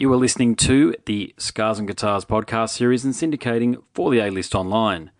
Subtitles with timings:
[0.00, 4.30] You are listening to the Scars and Guitars podcast series and syndicating for the A
[4.30, 5.10] List Online.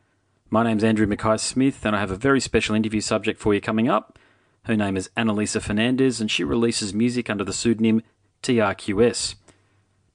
[0.51, 3.61] My name's Andrew Mackay Smith, and I have a very special interview subject for you
[3.61, 4.21] coming up.
[4.67, 8.03] Her name is Annalisa Fernandez, and she releases music under the pseudonym
[8.45, 9.35] TRQS.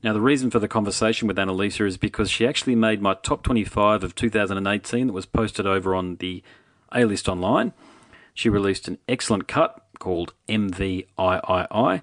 [0.02, 3.44] Now, the reason for the conversation with Annalisa is because she actually made my top
[3.44, 6.42] 25 of 2018 that was posted over on the
[6.94, 7.74] A List Online.
[8.34, 12.02] She released an excellent cut called MVIII.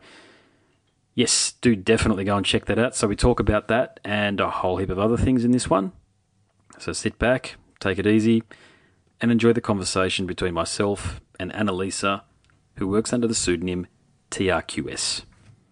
[1.14, 2.95] Yes, do definitely go and check that out.
[2.95, 5.92] So, we talk about that and a whole heap of other things in this one.
[6.78, 8.42] So, sit back, take it easy,
[9.20, 12.23] and enjoy the conversation between myself and Annalisa,
[12.77, 13.86] who works under the pseudonym
[14.30, 15.23] TRQS.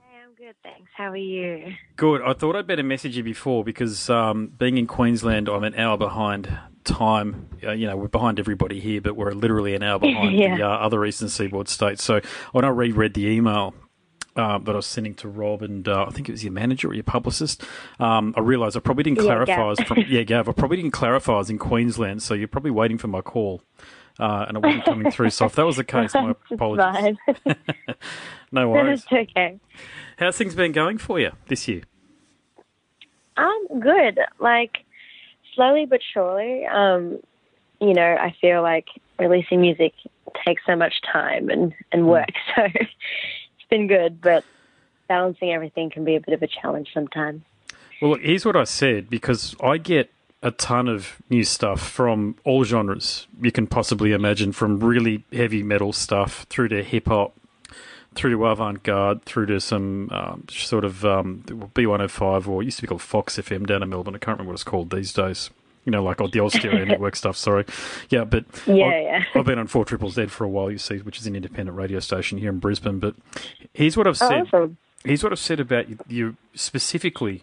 [0.01, 0.91] Hey, I'm good, thanks.
[0.97, 1.75] How are you?
[1.97, 2.20] Good.
[2.23, 5.97] I thought I'd better message you before because um, being in Queensland, I'm an hour
[5.97, 7.48] behind time.
[7.64, 10.56] Uh, you know, we're behind everybody here, but we're literally an hour behind Yeah.
[10.56, 12.02] the uh, other eastern seaboard states.
[12.02, 12.20] So
[12.52, 13.75] when I reread the email
[14.38, 16.88] uh, that I was sending to Rob and uh, I think it was your manager
[16.88, 17.62] or your publicist,
[18.01, 19.52] um, I realised I probably didn't clarify.
[19.52, 19.66] I Gav.
[19.66, 20.48] was from, yeah, Gav.
[20.48, 23.62] I probably didn't clarify I was in Queensland, so you're probably waiting for my call.
[24.20, 25.31] Uh, and it wasn't coming through.
[25.31, 27.16] So if that was the case, my apologies.
[28.50, 29.05] No worries.
[29.11, 29.61] it's okay.
[30.19, 31.83] How's things been going for you this year?
[33.36, 34.19] I'm good.
[34.41, 34.78] Like,
[35.55, 37.19] slowly but surely, um,
[37.81, 38.86] you know, I feel like
[39.19, 39.92] releasing music
[40.44, 42.09] takes so much time and, and Hmm.
[42.09, 42.28] work.
[42.56, 42.62] So
[43.69, 44.44] been good, but
[45.08, 47.42] balancing everything can be a bit of a challenge sometimes.
[48.00, 50.10] Well, look, here's what I said because I get
[50.42, 55.62] a ton of new stuff from all genres you can possibly imagine, from really heavy
[55.62, 57.34] metal stuff through to hip hop,
[58.14, 62.82] through to avant garde, through to some um, sort of um, B105 or used to
[62.82, 64.14] be called Fox FM down in Melbourne.
[64.14, 65.50] I can't remember what it's called these days.
[65.89, 67.34] You know, like oh, the old stereo network stuff.
[67.34, 67.64] Sorry,
[68.11, 69.25] yeah, but Yeah, I- yeah.
[69.34, 70.70] I've been on Four Triple Z for a while.
[70.70, 72.98] You see, which is an independent radio station here in Brisbane.
[72.98, 73.14] But
[73.72, 74.77] here's what I've said Awesome.
[75.03, 77.42] here's what I've said about you, you specifically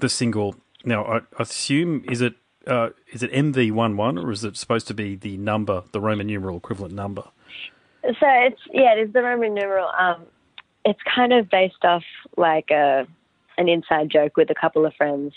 [0.00, 0.56] the single.
[0.84, 2.34] Now, I, I assume is it
[2.66, 6.56] uh, is it MV11 or is it supposed to be the number, the Roman numeral
[6.56, 7.22] equivalent number?
[8.02, 9.88] So it's, yeah, it is the Roman numeral.
[9.96, 10.22] Um,
[10.84, 12.02] it's kind of based off
[12.36, 13.06] like a,
[13.56, 15.32] an inside joke with a couple of friends.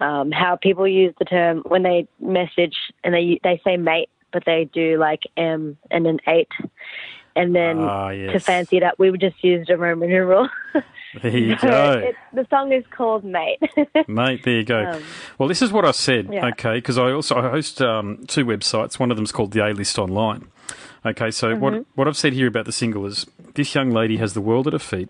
[0.00, 4.44] Um, how people use the term when they message and they they say mate, but
[4.46, 6.48] they do like M and an eight,
[7.34, 10.48] and then Ah, to fancy it up, we would just use a Roman numeral.
[11.22, 13.58] There you So go, it, the song is called Mate.
[14.08, 14.42] mate.
[14.44, 14.84] There you go.
[14.84, 15.02] Um,
[15.38, 16.28] well, this is what I said.
[16.30, 16.46] yeah.
[16.48, 18.98] Okay, because I also I host um, two websites.
[19.00, 20.46] One of them is called the A List Online.
[21.06, 21.60] Okay, so Mm-hmm.
[21.62, 24.66] what what I've said here about the single is this young lady has the world
[24.66, 25.08] at her feet,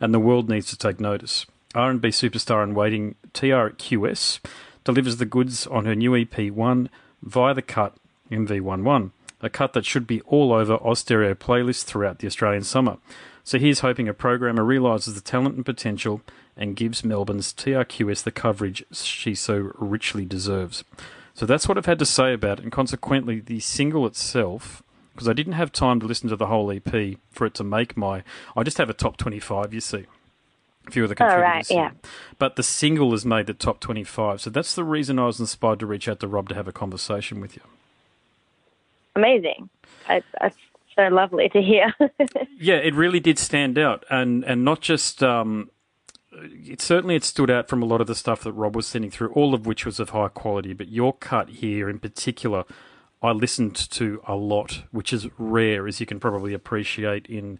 [0.00, 1.44] and the world needs to take notice.
[1.74, 4.40] R&B superstar in waiting TRQS
[4.84, 6.90] delivers the goods on her new EP One
[7.22, 7.96] via the cut
[8.30, 12.98] MV11, a cut that should be all over Austereo playlists throughout the Australian summer.
[13.42, 16.22] So here's hoping a programmer realises the talent and potential
[16.56, 20.84] and gives Melbourne's TRQS the coverage she so richly deserves.
[21.34, 25.28] So that's what I've had to say about it, and consequently, the single itself, because
[25.28, 28.22] I didn't have time to listen to the whole EP for it to make my.
[28.56, 30.06] I just have a top 25, you see.
[30.86, 31.70] A few of the Oh, contributors.
[31.70, 31.90] right, yeah.
[32.38, 35.80] But the single has made the top 25, so that's the reason I was inspired
[35.80, 37.62] to reach out to Rob to have a conversation with you.
[39.16, 39.68] amazing.
[40.08, 40.56] It's, it's
[40.96, 41.94] so lovely to hear.
[42.58, 45.22] Yeah, it really did stand out, and and not just.
[45.22, 45.70] Um,
[46.32, 49.10] it certainly it stood out from a lot of the stuff that Rob was sending
[49.10, 50.72] through, all of which was of high quality.
[50.72, 52.64] But your cut here in particular,
[53.22, 57.58] I listened to a lot, which is rare, as you can probably appreciate in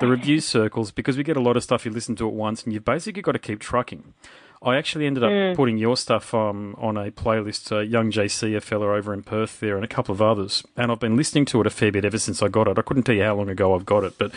[0.00, 2.64] the review circles, because we get a lot of stuff you listen to at once,
[2.64, 4.14] and you've basically got to keep trucking.
[4.62, 8.60] I actually ended up putting your stuff um, on a playlist, uh, Young JC, a
[8.60, 10.62] fella over in Perth there, and a couple of others.
[10.76, 12.78] And I've been listening to it a fair bit ever since I got it.
[12.78, 14.32] I couldn't tell you how long ago I've got it, but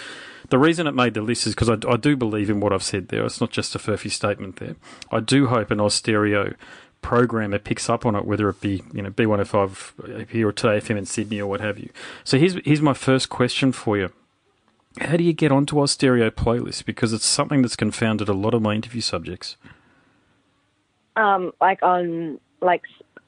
[0.50, 2.84] the reason it made the list is because I, I do believe in what I've
[2.84, 3.25] said there.
[3.25, 4.78] It's not just a furphy statement there.
[5.12, 6.56] I do hope an Austereo
[7.01, 10.97] programmer picks up on it, whether it be you know B105 here or Today FM
[10.97, 11.90] in Sydney or what have you.
[12.24, 14.12] So here's here's my first question for you.
[15.02, 16.86] How do you get onto Austereo playlist?
[16.86, 19.57] Because it's something that's confounded a lot of my interview subjects.
[21.16, 22.84] um, like on like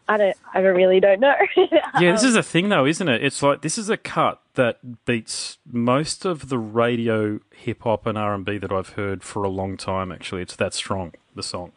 [0.08, 1.34] I don't I don't really don't know.
[2.00, 3.24] Yeah, this is a thing though, isn't it?
[3.24, 8.18] It's like this is a cut that beats most of the radio hip hop and
[8.18, 10.12] R and B that I've heard for a long time.
[10.12, 11.72] Actually, it's that strong the song.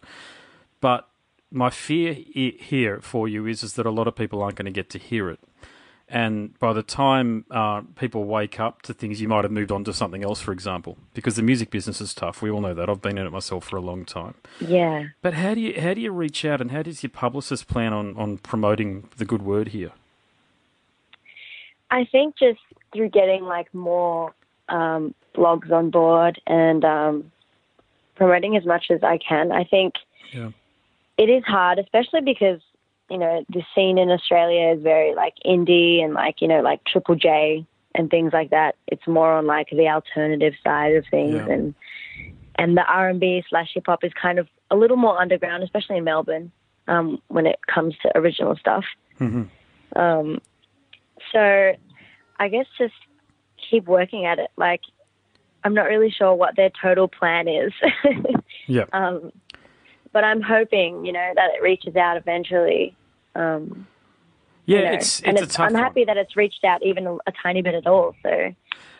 [0.81, 1.09] But
[1.51, 4.71] my fear here for you is is that a lot of people aren't going to
[4.73, 5.39] get to hear it.
[6.11, 9.85] And by the time uh, people wake up to things, you might have moved on
[9.85, 12.41] to something else, for example, because the music business is tough.
[12.41, 12.89] We all know that.
[12.89, 14.35] I've been in it myself for a long time.
[14.59, 15.09] yeah.
[15.21, 17.93] But how do you how do you reach out, and how does your publicist plan
[17.93, 19.93] on, on promoting the good word here?
[21.91, 22.61] I think just
[22.95, 24.33] through getting like more
[24.69, 27.33] um, blogs on board and um,
[28.15, 29.53] promoting as much as I can.
[29.53, 29.95] I think
[30.33, 30.51] Yeah.
[31.17, 32.61] it is hard, especially because
[33.11, 36.81] you know the scene in Australia is very like indie and like you know like
[36.85, 38.77] Triple J and things like that.
[38.87, 41.49] It's more on like the alternative side of things, Yeah.
[41.53, 41.75] and
[42.57, 45.63] and the R and B slash hip hop is kind of a little more underground,
[45.63, 46.51] especially in Melbourne
[46.87, 48.85] um, when it comes to original stuff.
[49.19, 49.45] hmm
[49.97, 50.41] Um,
[51.33, 51.73] so
[52.39, 52.95] I guess just
[53.71, 54.51] keep working at it.
[54.57, 54.83] Like
[55.65, 57.73] I'm not really sure what their total plan is.
[58.67, 58.85] Yeah.
[58.93, 59.33] um,
[60.13, 62.95] but I'm hoping, you know, that it reaches out eventually.
[63.39, 63.87] Um,
[64.67, 65.83] Yeah, you know, it's it's a tough I'm one.
[65.83, 68.15] happy that it's reached out even a, a tiny bit at all.
[68.23, 68.55] So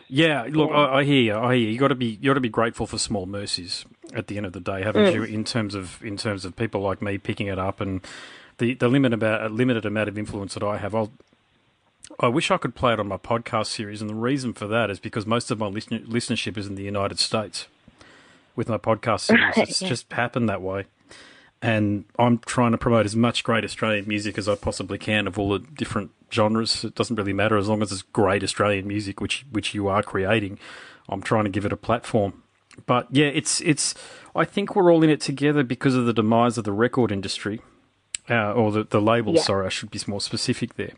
[0.07, 0.77] Yeah, look, Yeah.
[0.77, 1.35] I, I hear you.
[1.37, 1.69] I hear you.
[1.73, 4.45] You got to be you got to be grateful for small mercies at the end
[4.45, 5.13] of the day, haven't Mm.
[5.13, 5.23] you?
[5.23, 8.01] In terms of in terms of people like me picking it up and
[8.57, 10.95] the the limit about limited amount of influence that I have.
[10.95, 11.11] I'll,
[12.19, 14.89] I wish I could play it on my podcast series, and the reason for that
[14.89, 17.67] is because most of my listen, listenership is in the United States.
[18.55, 19.87] With my podcast series, Right, it's yeah.
[19.87, 20.85] just happened that way,
[21.61, 25.37] and I'm trying to promote as much great Australian music as I possibly can of
[25.37, 26.85] all the different genres.
[26.85, 30.03] It doesn't really matter as long as it's great Australian music, which which you are
[30.03, 30.57] creating.
[31.09, 32.43] I'm trying to give it a platform.
[32.85, 33.93] But yeah, it's it's.
[34.35, 37.61] I think we're all in it together because of the demise of the record industry,
[38.29, 39.35] uh, or the the label.
[39.35, 39.41] Yeah.
[39.41, 40.93] Sorry, I should be more specific there.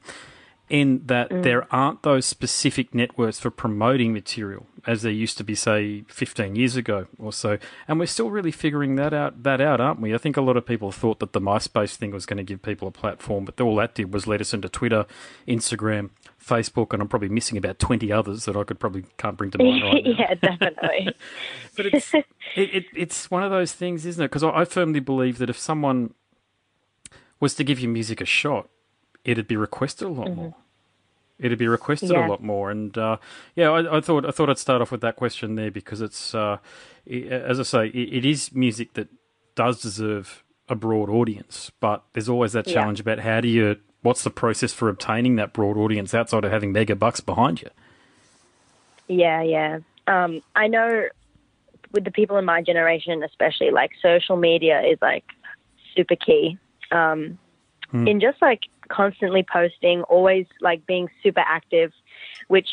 [0.69, 5.56] In that there aren't those specific networks for promoting material as there used to be,
[5.56, 7.57] say, 15 years ago or so,
[7.88, 9.44] and we're still really figuring that out.
[9.44, 10.13] That out, aren't we?
[10.13, 12.62] I think a lot of people thought that the MySpace thing was going to give
[12.62, 15.06] people a platform, but all that did was let us into Twitter,
[15.48, 16.10] Instagram,
[16.44, 19.57] Facebook, and I'm probably missing about 20 others that I could probably can't bring to
[19.57, 21.13] mind right yeah, definitely.
[21.77, 22.25] But it's it,
[22.56, 24.27] it, it's one of those things, isn't it?
[24.27, 26.13] Because I, I firmly believe that if someone
[27.39, 28.68] was to give your music a shot,
[29.24, 30.42] it'd be requested a lot mm-hmm.
[30.42, 30.56] more.
[31.42, 32.12] It'd be requested.
[32.12, 32.28] Yeah.
[32.28, 33.18] a lot more, and uh,
[33.56, 36.34] yeah, I, I thought I thought I'd start off with that question there because it's,
[36.36, 36.58] uh,
[37.10, 39.08] i as I say, it, it is music that
[39.56, 42.76] does deserve a broad audience, but there's always that Yeah.
[42.76, 46.52] challenge about how do you, what's the process for obtaining that broad audience outside of
[46.52, 47.70] having mega bucks behind you?
[49.08, 49.80] Yeah, yeah.
[50.08, 51.08] Um, I know
[51.92, 55.26] with the people in my generation, especially, like social media is like
[55.96, 56.58] super key.
[56.92, 57.38] Um,
[57.92, 58.08] Hmm.
[58.08, 58.62] In just like
[58.92, 61.92] constantly posting, always like being super active,
[62.48, 62.68] which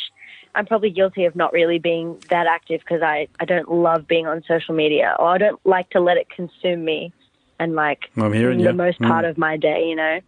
[0.55, 4.27] I'm probably guilty of not really being that active because I, I don't love being
[4.27, 7.13] on social media or I don't like to let it consume me
[7.61, 8.73] and like I'm hearing the you.
[8.73, 9.31] most part Mm.
[9.31, 10.21] of my day, you know.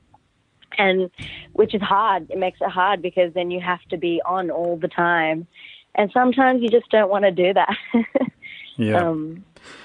[0.79, 1.11] And
[1.55, 2.31] which is hard.
[2.31, 5.47] It makes it hard because then you have to be on all the time.
[5.97, 7.77] And sometimes you just don't want to do that.
[8.77, 9.09] Yeah.
[9.09, 9.45] um,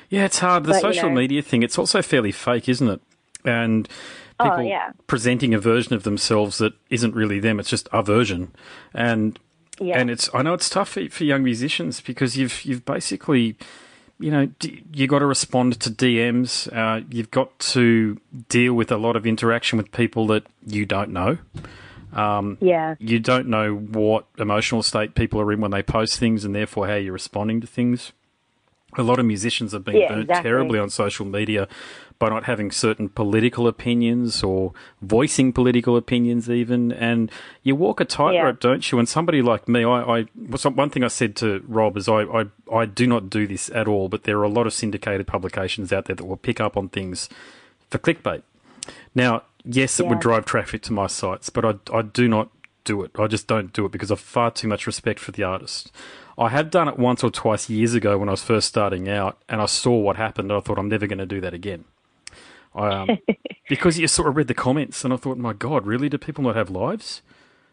[0.09, 0.63] Yeah, it's hard.
[0.63, 3.01] The But, you social know- media thing, it's also fairly fake, isn't it?
[3.43, 3.89] And
[4.39, 4.91] Oh, yeah.
[5.07, 8.53] presenting a version of themselves that isn't really them, it's just a version.
[8.93, 9.39] And
[9.79, 9.99] yeah.
[9.99, 13.57] and it's I know it's tough for, for young musicians because you've you've basically
[14.19, 14.49] you know
[14.93, 16.71] you got to respond to DMs.
[16.75, 21.11] Uh, you've got to deal with a lot of interaction with people that you don't
[21.11, 21.37] know.
[22.13, 22.95] Um, yeah.
[22.99, 26.87] You don't know what emotional state people are in when they post things, and therefore
[26.87, 28.13] how you're responding to things.
[28.97, 30.49] A lot of musicians have been Yeah, burnt exactly.
[30.49, 31.67] terribly on social media
[32.17, 36.91] by not having certain political opinions or voicing political opinions, even.
[36.91, 37.29] And
[37.63, 38.99] you walk a tightrope, don't you?
[38.99, 42.45] And somebody like me, I, I one thing I said to Rob is I, I,
[42.73, 45.91] I do not do this at all, but there are a lot of syndicated publications
[45.91, 47.27] out there that will pick up on things
[47.89, 48.43] for clickbait.
[49.13, 52.49] Now, yes, it would drive traffic to my sites, but I, I do not
[52.85, 53.11] do it.
[53.17, 55.91] I just don't do it because I've far too much respect for the artist.
[56.37, 59.37] I have done it once or twice years ago when I was first starting out,
[59.47, 60.51] and I saw what happened.
[60.51, 61.85] And I thought I'm never going to do that again.
[62.73, 63.17] Um,
[63.69, 66.09] because you sort of read the comments, and I thought, my God, really?
[66.09, 67.21] Do people not have lives?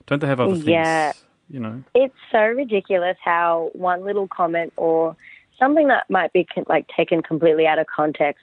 [0.06, 0.66] Don't they have other things?
[0.66, 1.12] Yeah.
[1.50, 1.82] You know.
[1.94, 5.16] It's so ridiculous how one little comment or
[5.58, 8.42] something that might be like taken completely out of context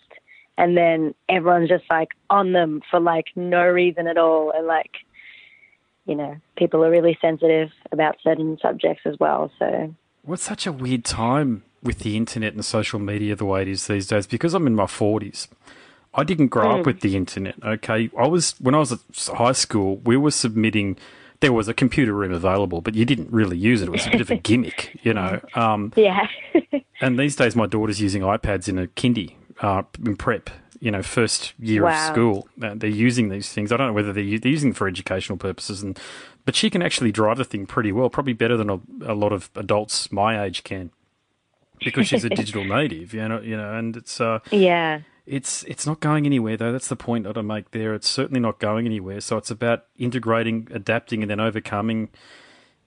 [0.60, 4.92] and then everyone's just like on them for like no reason at all and like
[6.06, 9.94] you know people are really sensitive about certain subjects as well so
[10.28, 13.88] It's such a weird time with the internet and social media the way it is
[13.88, 15.48] these days because I'm in my 40s.
[16.14, 16.80] I didn't grow Hmm.
[16.82, 18.10] up with the internet, okay?
[18.18, 19.00] I was, when I was at
[19.38, 20.98] high school, we were submitting,
[21.40, 23.86] there was a computer room available, but you didn't really use it.
[23.86, 25.40] It was a bit of a gimmick, you know?
[25.56, 26.28] Um, yeah
[27.02, 30.50] and these days, my daughter's using iPads in a kindy, uh, in prep,
[30.80, 32.48] you know, first year of school.
[32.62, 33.72] Uh, they're using these things.
[33.72, 36.00] I don't know whether they're, u- they're using them for educational purposes, and
[36.46, 39.34] but she can actually drive the thing pretty well, probably better than a, a lot
[39.34, 40.92] of adults my age can,
[41.84, 43.42] because she's a digital native, you know.
[43.42, 46.72] You know, and it's uh, yeah it's it's not going anywhere though.
[46.72, 47.94] That's the point that I make there.
[47.94, 49.22] It's certainly not going anywhere.
[49.22, 52.10] So it's about integrating, adapting, and then overcoming.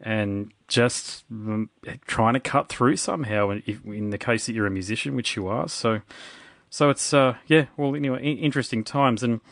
[0.00, 1.68] and just mm,
[2.06, 3.50] trying to cut through somehow.
[3.50, 6.00] In, in the case that you're a musician, which you are, so
[6.72, 7.66] so it's uh, yeah.
[7.76, 9.22] Well, anyway, interesting times.
[9.22, 9.42] And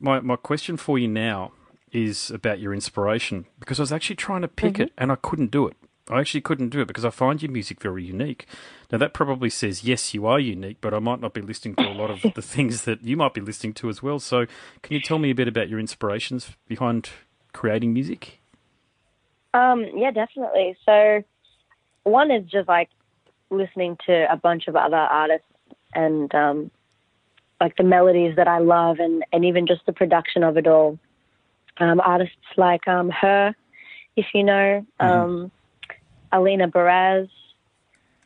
[0.00, 1.52] my my question for you now
[1.92, 4.84] is about your inspiration because I was actually trying to pick mm-hmm.
[4.84, 5.76] it and I couldn't do it.
[6.08, 8.46] I actually couldn't do it because I find your music very unique.
[8.90, 11.88] Now that probably says yes, you are unique, but I might not be listening to
[11.88, 14.18] a lot of the things that you might be listening to as well.
[14.18, 14.46] So,
[14.80, 17.10] can you tell me a bit about your inspirations behind
[17.52, 18.40] creating music?
[19.52, 20.74] Um, yeah, definitely.
[20.86, 21.22] So,
[22.04, 22.88] one is just like
[23.50, 25.46] listening to a bunch of other artists
[25.96, 26.70] and um,
[27.60, 30.98] like the melodies that I love, and and even just the production of it all.
[31.78, 33.54] Um, artists like um, her,
[34.14, 34.86] if you know.
[35.00, 35.04] Mm-hmm.
[35.04, 35.50] Um,
[36.32, 37.28] Alina Baraz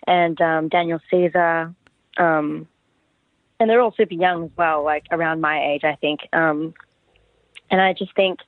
[0.06, 1.74] and um, Daniel Caesar.
[2.16, 2.66] Um,
[3.58, 6.20] and they're all super young as well, like around my age, I think.
[6.32, 6.74] Um,
[7.70, 8.40] and I just think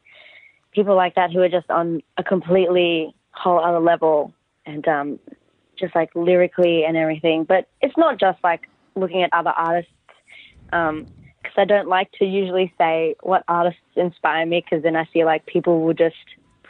[0.72, 4.32] people like that who are just on a completely whole other level
[4.66, 5.18] and um,
[5.78, 7.44] just like lyrically and everything.
[7.44, 9.92] But it's not just like looking at other artists
[10.66, 11.06] because um,
[11.56, 15.46] I don't like to usually say what artists inspire me because then I feel like
[15.46, 16.16] people will just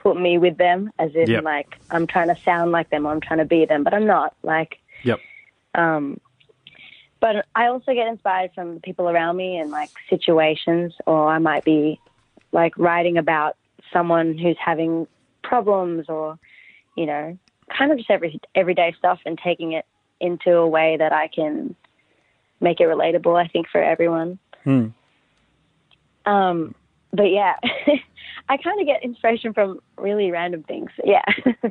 [0.03, 1.45] put me with them, as in yep.
[1.45, 4.07] like I'm trying to sound like them or I'm trying to be them, but I'm
[4.07, 4.35] not.
[4.43, 5.21] Like, yep.
[5.75, 6.21] Um,
[7.21, 11.65] but I also get inspired from people around me and like situations, or I might
[11.65, 12.01] be
[12.51, 13.57] like writing about
[13.93, 15.07] someone who's having
[15.45, 16.39] problems, or
[16.97, 17.39] you know,
[17.77, 19.87] kind of just every everyday stuff, and taking it
[20.21, 21.77] into a way that I can
[22.63, 23.39] make it relatable.
[23.39, 24.39] I think for everyone.
[24.65, 24.89] Hmm.
[26.25, 26.75] Um,
[27.13, 27.57] but yeah,
[28.49, 30.91] I kind of get inspiration from really random things.
[31.05, 31.25] Yeah.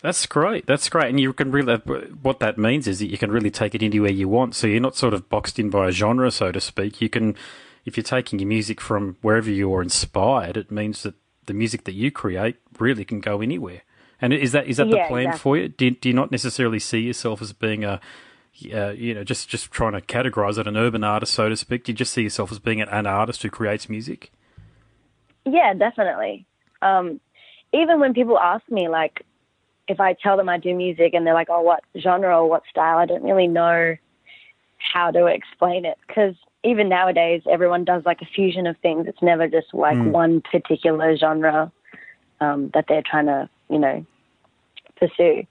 [0.00, 0.66] That's great.
[0.66, 1.08] That's great.
[1.08, 4.12] And you can really, what that means is that you can really take it anywhere
[4.12, 4.54] you want.
[4.54, 7.00] So you're not sort of boxed in by a genre, so to speak.
[7.00, 7.34] You can,
[7.84, 11.14] if you're taking your music from wherever you're inspired, it means that
[11.46, 13.82] the music that you create really can go anywhere.
[14.20, 15.38] And is that is that yeah, the plan exactly.
[15.40, 15.68] for you?
[15.68, 18.00] Do, do you not necessarily see yourself as being a,
[18.72, 21.84] uh, you know, just just trying to categorize it an urban artist, so to speak?
[21.84, 24.30] Do you just see yourself as being an, artist who creates music?
[25.44, 26.46] Yeah, definitely.
[26.82, 27.20] Um,
[27.72, 29.24] even when people ask me, like,
[29.88, 32.62] if I tell them I do music and they're like, oh, what genre or what
[32.70, 33.96] style, I don't really know
[34.78, 36.34] how to explain it because
[36.64, 39.06] even nowadays, everyone does like a fusion of things.
[39.06, 40.10] It's never just like mm.
[40.10, 41.72] one particular genre
[42.40, 44.04] um, that they're trying to, you know,
[44.96, 45.46] pursue.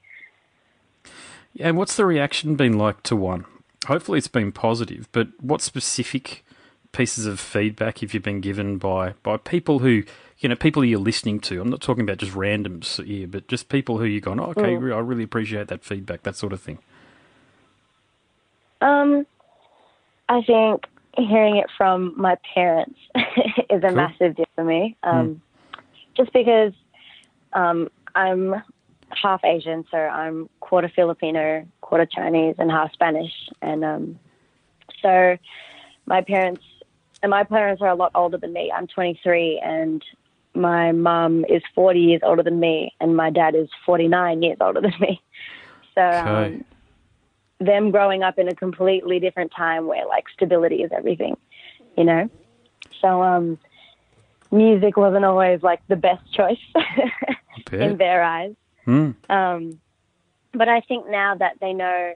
[1.58, 3.46] Yeah, and what's the reaction been like to one?
[3.88, 6.46] Hopefully, it's been positive, but what specific
[6.92, 10.04] pieces of feedback have you been given by by people who
[10.38, 11.60] you know people you're listening to?
[11.60, 14.76] I'm not talking about just randoms here, but just people who you're going, oh, okay,
[14.76, 14.96] mm.
[14.96, 16.78] I really appreciate that feedback, that sort of thing.
[18.82, 19.26] Um,
[20.30, 20.84] I think
[21.18, 23.96] hearing it from my parents is a cool.
[23.96, 24.96] massive deal for me.
[25.02, 25.42] Um,
[25.76, 25.82] mm.
[26.16, 26.74] just because
[27.54, 28.62] um, I'm
[29.10, 34.20] half Asian, so I'm quarter Filipino, quarter Chinese, and half Spanish, and um,
[35.02, 35.38] so
[36.06, 36.64] my parents
[37.24, 38.72] and my parents are a lot older than me.
[38.72, 40.04] I'm 23, and
[40.54, 44.82] my mum is 40 years older than me, and my dad is 49 years older
[44.82, 45.22] than me.
[45.96, 46.64] So, um,
[47.60, 51.36] them growing up in a completely different time where like stability is everything,
[51.98, 52.30] you know.
[53.02, 53.58] So, um,
[54.52, 56.60] music wasn't always like the best choice
[57.72, 58.54] in their eyes.
[58.88, 59.16] Mm.
[59.30, 59.80] Um,
[60.54, 62.14] but I think now that they know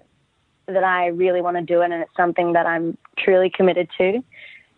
[0.67, 4.23] that I really want to do it and it's something that I'm truly committed to,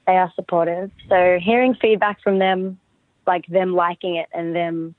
[0.07, 0.91] they are supportive.
[1.07, 2.79] So hearing feedback from them,
[3.25, 4.95] like them liking it and them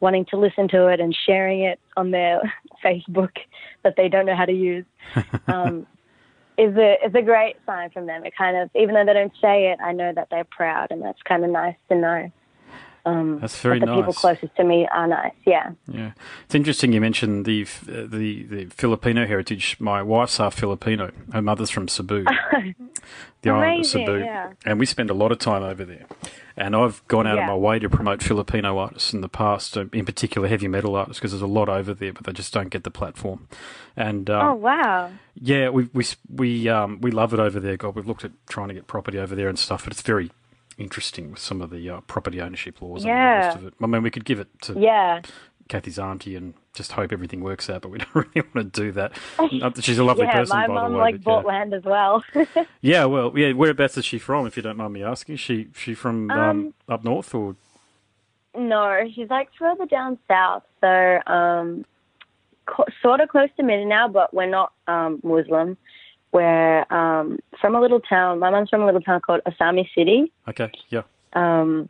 [0.00, 2.42] wanting to listen to it and sharing it on their
[2.84, 3.30] Facebook
[3.84, 4.84] that they don't know how to use,
[5.46, 5.86] um,
[6.58, 8.26] is a is a great sign from them.
[8.26, 11.00] It kind of even though they don't say it, I know that they're proud, and
[11.00, 12.32] that's kind of nice to know.
[13.04, 13.86] Um, That's very nice.
[13.86, 14.00] the nice.
[14.00, 15.32] people closest to me are nice.
[15.44, 15.72] Yeah.
[15.88, 16.12] Yeah,
[16.44, 19.76] it's interesting you mentioned the uh, the the Filipino heritage.
[19.80, 21.10] My wife's half Filipino.
[21.32, 22.24] Her mother's from Cebu,
[23.42, 24.52] the island of Cebu, yeah.
[24.64, 26.06] and we spend a lot of time over there.
[26.56, 27.44] And I've gone out yeah.
[27.44, 30.94] of my way to promote Filipino artists in the past, uh, in particular heavy metal
[30.94, 33.48] artists, because there's a lot over there, but they just don't get the platform.
[33.96, 37.76] And um, oh wow, yeah, we we we um, we love it over there.
[37.76, 40.30] God, we've looked at trying to get property over there and stuff, but it's very
[40.78, 43.12] interesting with some of the uh, property ownership laws yeah.
[43.12, 43.74] and the rest of it.
[43.80, 45.20] I mean, we could give it to yeah.
[45.68, 48.92] Kathy's auntie and just hope everything works out, but we don't really want to do
[48.92, 49.12] that.
[49.80, 51.04] She's a lovely yeah, person, by mom the way.
[51.04, 51.48] like but, bought yeah.
[51.48, 52.24] land as well.
[52.80, 53.52] yeah, well, yeah.
[53.52, 55.36] Whereabouts is she from, if you don't mind me asking?
[55.36, 57.56] She she from um, um, up north or?
[58.54, 61.86] No, she's like further down south, so um,
[62.66, 65.78] co- sort of close to Mindanao, but we're not um, Muslim
[66.32, 68.40] where um, from a little town.
[68.40, 70.32] My mom's from a little town called Asami City.
[70.48, 71.02] Okay, yeah.
[71.34, 71.88] Um,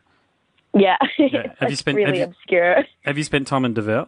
[0.75, 1.53] Yeah, Yeah.
[1.59, 2.85] Have you spent- really have you- obscure?
[3.05, 4.07] Have you spent time in Davao?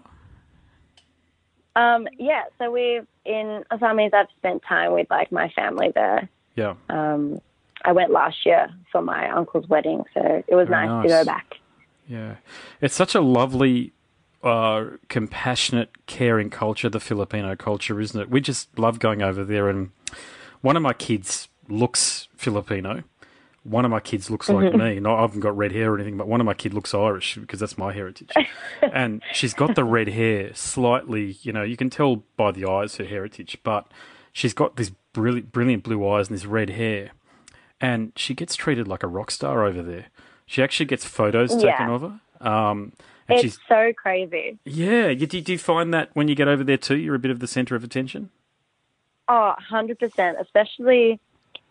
[1.76, 4.14] Um, yeah, so we've in Assamese.
[4.14, 6.30] I've spent time with like my family there.
[6.56, 6.76] Yeah.
[6.90, 7.40] Um,
[7.84, 11.26] I went last year for my uncle's wedding, so it was Very nice, to go
[11.26, 11.56] back.
[12.08, 12.36] Yeah,
[12.82, 13.92] it's such a lovely,
[14.46, 16.90] uh, compassionate, caring culture.
[16.90, 18.30] The Filipino culture, isn't it?
[18.30, 19.68] We just love going over there.
[19.70, 19.92] And
[20.62, 23.04] one of my kids looks Filipino.
[23.64, 24.78] One of my kids looks like Mm-hmm.
[24.78, 25.00] me.
[25.00, 27.36] No, I haven't got red hair or anything, but one of my kids looks Irish
[27.36, 28.32] because that's my heritage.
[28.94, 31.38] and she's got the red hair, slightly.
[31.42, 33.92] You know, you can tell by the eyes her heritage, but
[34.32, 37.12] she's got these brilliant, brilliant blue eyes and this red hair
[37.82, 40.06] and she gets treated like a rock star over there.
[40.46, 41.92] She actually gets photos taken Yeah.
[41.92, 42.48] of her.
[42.48, 42.94] Um,
[43.28, 44.58] and It's so crazy.
[44.66, 45.08] yeah.
[45.10, 47.32] You, do, do you find that when you get over there too, you're a bit
[47.32, 48.30] of the center of attention?
[49.28, 51.20] Oh, 100%, especially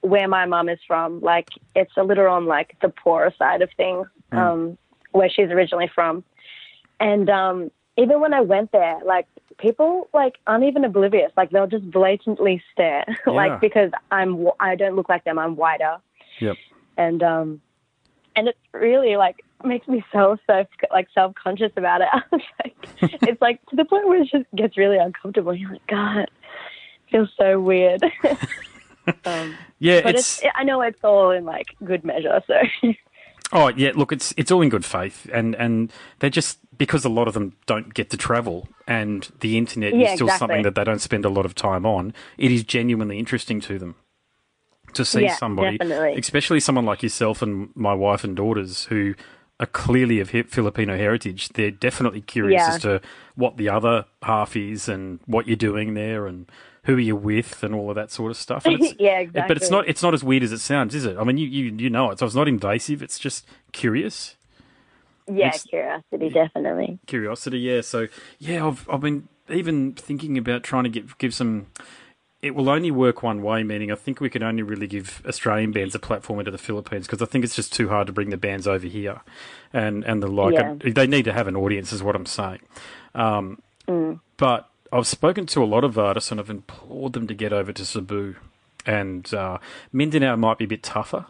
[0.00, 1.20] where my mum is from.
[1.20, 4.38] Like, it's a little on, like, the poorer side of things, Mm.
[4.38, 4.78] um,
[5.12, 6.24] where she's originally from.
[6.98, 9.26] And um, even when I went there, like,
[9.58, 11.30] people, like, aren't even oblivious.
[11.36, 13.04] Like, they'll just blatantly stare.
[13.26, 13.32] Yeah.
[13.32, 15.38] like, because I'm, I don't look like them.
[15.38, 15.98] I'm whiter.
[16.40, 16.56] Yep.
[16.96, 17.60] And, um,
[18.34, 22.08] and it's really, like, makes me so, so, like, self-conscious about it.
[22.12, 22.88] I was like,
[23.22, 25.54] it's, like, to the point where it just gets really uncomfortable.
[25.54, 26.30] You're like, God,
[27.10, 28.02] feels so weird.
[29.26, 32.42] um, Yeah, but it's, it's, I know it's all in like good measure.
[32.46, 32.54] So
[33.52, 33.92] oh yeah.
[33.94, 37.34] Look, it's it's all in good faith, and and they're just because a lot of
[37.34, 40.38] them don't get to travel, and the internet Yeah, is still exactly.
[40.38, 42.14] something that they don't spend a lot of time on.
[42.38, 43.94] It is genuinely interesting to them
[44.94, 46.18] to see Yeah, somebody, definitely.
[46.18, 49.14] especially someone like yourself and my wife and daughters who
[49.60, 51.50] are clearly of Filipino heritage.
[51.50, 52.74] They're definitely curious Yeah.
[52.74, 53.00] as to
[53.36, 56.46] what the other half is and what you're doing there and
[56.84, 58.66] who are you with and all of that sort of stuff.
[58.66, 61.16] And it's- Yeah, But it's not it's not as weird as it sounds, is it?
[61.16, 63.02] I mean, you you, you know it, so it's not invasive.
[63.02, 64.36] It's just curious
[65.26, 66.98] yeah, It's- curiosity definitely.
[67.06, 67.58] curiosity.
[67.60, 67.80] Yeah.
[67.80, 68.08] So
[68.38, 71.66] yeah, I've I've been even thinking about trying to give give some.
[72.44, 75.72] It will only work one way, meaning I think we can only really give Australian
[75.72, 78.30] bands a platform into the Philippines because I think it's just too hard to bring
[78.30, 79.20] the bands over here,
[79.72, 80.54] and and the like.
[80.54, 80.74] Yeah.
[80.78, 82.60] They need to have an audience, is what I'm saying.
[83.14, 84.20] Um, Mm.
[84.36, 87.72] But I've spoken to a lot of artists and I've implored them to get over
[87.72, 88.36] to Cebu,
[88.86, 89.58] and uh,
[89.92, 91.26] Mindanao might be a bit tougher.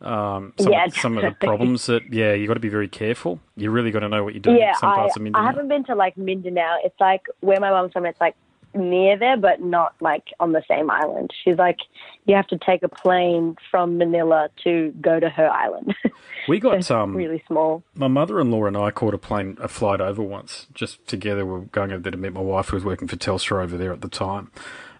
[0.00, 2.88] Um, some, Yeah, of, some of the problems that yeah, you've got to be very
[2.88, 3.40] careful.
[3.56, 5.44] You really got to know what you're doing Yeah, in some I, parts of Mindanao.
[5.44, 6.78] I haven't been to like Mindanao.
[6.84, 8.04] It's like where my mum's from.
[8.06, 8.34] It's like
[8.74, 11.32] near there, but not like on the same island.
[11.44, 11.78] She's like,
[12.26, 15.94] you have to take a plane from Manila to go to her island.
[16.46, 17.82] We got it's um, really small.
[17.94, 21.46] my mother-in-law and I caught a plane a flight over once, just together.
[21.46, 23.78] We were going over there to meet my wife, who was working for Telstra over
[23.78, 24.50] there at the time,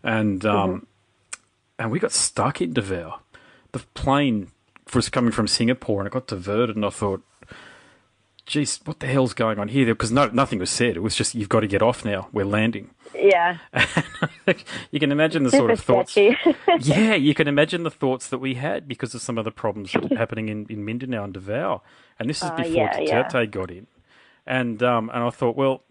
[0.02, 0.84] and um, Mm-hmm.
[1.80, 3.20] and we got stuck in Davao.
[3.72, 4.52] The plane
[4.94, 7.22] was coming from Singapore, and it got diverted, and I thought.
[8.46, 9.86] Geez, what the hell's going on here?
[9.86, 10.96] Because no, nothing was said.
[10.96, 12.28] It was just you've got to get off now.
[12.32, 12.90] We're landing.
[13.14, 13.58] Yeah,
[14.90, 16.16] you can imagine the sort of thoughts.
[16.80, 19.92] yeah, you can imagine the thoughts that we had because of some of the problems
[19.92, 21.80] that are happening in, in Mindanao and Davao.
[22.18, 23.28] And this is Uh, before yeah, yeah.
[23.28, 23.86] Duterte got in.
[24.46, 25.82] And um, and I thought, well,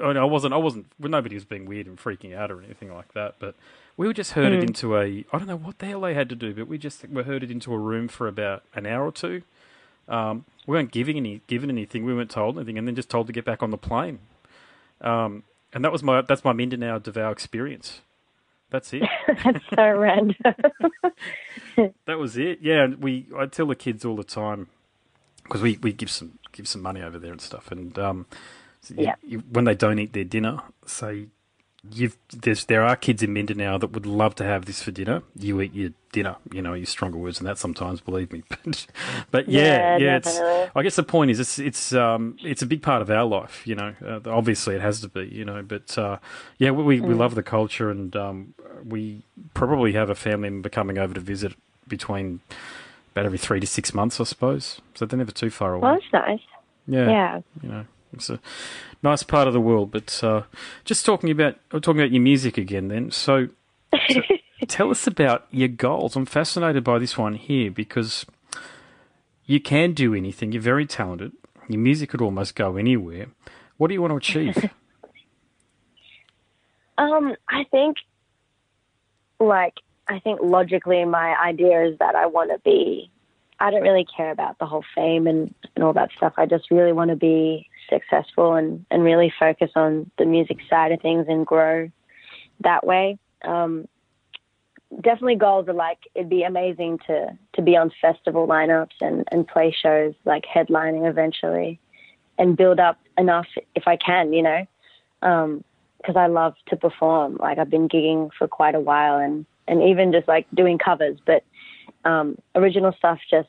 [0.00, 3.14] I wasn't, I wasn't, well, nobody was being weird and freaking out or anything like
[3.14, 3.54] that, but
[3.96, 6.36] we were just herded into a, I don't know what the hell they had to
[6.36, 9.42] do, but we just were herded into a room for about an hour or two.
[10.08, 13.26] Um, we weren't giving any, given anything, we weren't told anything, and then just told
[13.26, 14.18] to get back on the plane.
[15.00, 18.02] Um, and that was my, that's my Mindanao Davao experience.
[18.70, 19.02] That's it.
[19.44, 20.36] That's so random.
[22.06, 22.58] That was it.
[22.60, 24.66] Yeah, and we I tell the kids all the time
[25.44, 28.26] because we, we give some give some money over there and stuff, and um,
[28.82, 29.14] so you- Yeah.
[29.22, 31.28] you- when they don't eat their dinner, say
[31.92, 35.22] you've there's there are kids in Mindanao that would love to have this for dinner.
[35.36, 36.36] You eat your dinner.
[36.52, 38.00] You know, use stronger words than that sometimes.
[38.00, 38.86] Believe me, but,
[39.30, 40.16] but yeah, Yeah, yeah.
[40.16, 40.38] it's.
[40.74, 43.66] I guess the point is it's it's um it's a big part of our life.
[43.66, 45.26] You know, uh, obviously it has to be.
[45.26, 46.18] You know, but uh,
[46.58, 47.18] yeah, we we, Mm.
[47.18, 49.22] love the culture, and um, we
[49.54, 51.54] probably have a family member coming over to visit
[51.86, 52.40] between
[53.12, 54.80] about every three to six months, I suppose.
[54.94, 55.82] So they're never too far away.
[55.82, 56.40] well, that's nice.
[56.86, 57.40] Yeah, Yeah.
[57.62, 58.40] you know, it's a
[59.02, 59.90] nice part of the world.
[59.90, 60.42] But uh,
[60.84, 63.10] just talking about talking about your music again, then.
[63.10, 63.48] So
[64.08, 66.16] t- tell us about your goals.
[66.16, 68.26] I'm fascinated by this one here because
[69.46, 70.52] you can do anything.
[70.52, 71.32] You're very talented.
[71.68, 73.26] Your music could almost go anywhere.
[73.76, 74.70] What do you want to achieve?
[76.98, 77.96] Um, I think,
[79.38, 79.74] like,
[80.08, 83.10] I think logically, my idea is that I want to be.
[83.60, 86.34] I don't really care about the whole fame and, and all that stuff.
[86.36, 90.92] I just really want to be successful and, and really focus on the music side
[90.92, 91.90] of things and grow
[92.60, 93.18] that way.
[93.44, 93.86] Um,
[95.00, 99.46] definitely goals are like it'd be amazing to to be on festival lineups and and
[99.46, 101.78] play shows like headlining eventually,
[102.38, 104.66] and build up enough if I can, you know,
[105.20, 107.36] because I love to perform.
[107.36, 111.18] Like I've been gigging for quite a while, and and even just like doing covers,
[111.26, 111.44] but
[112.04, 113.48] um, original stuff just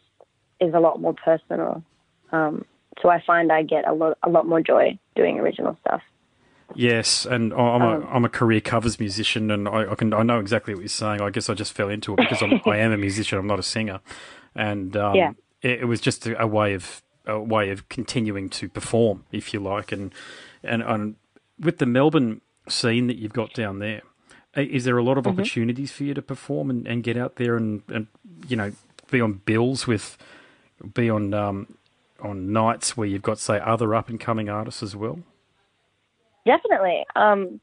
[0.59, 1.83] is a lot more personal.
[2.31, 2.65] Um,
[3.01, 6.01] so I find I get a lot a lot more joy doing original stuff.
[6.75, 10.39] Yes, and I'm a, I'm a career covers musician, and I, I, can I know
[10.39, 11.19] exactly what you're saying.
[11.19, 13.39] I guess I just fell into it because I'm, I am a musician.
[13.39, 14.01] I'm not a singer,
[14.53, 15.31] and um, Yeah.
[15.63, 19.51] it, it was just a, a way of a way of continuing to perform, if
[19.53, 20.13] you like, and
[20.63, 21.15] and, and
[21.59, 24.01] with the Melbourne scene that you've got down there,
[24.55, 27.57] is there a lot of opportunities for you to perform and, and get out there
[27.57, 28.07] and, and
[28.47, 28.71] you know
[29.09, 30.17] be on bills with
[30.93, 31.77] be on um,
[32.21, 35.19] on nights where you've got say other up and coming artists as well?
[36.45, 37.05] Definitely.
[37.15, 37.59] Um,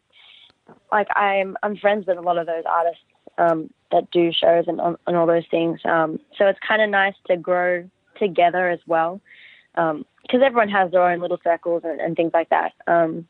[0.90, 3.02] like I'm I'm friends with a lot of those artists
[3.38, 5.80] um, that do shows and, and all those things.
[5.84, 7.88] Um, so it's kind of nice to grow
[8.18, 9.20] together as well,
[9.74, 12.72] because everyone has their own little circles and, and things like that.
[12.86, 13.26] Um,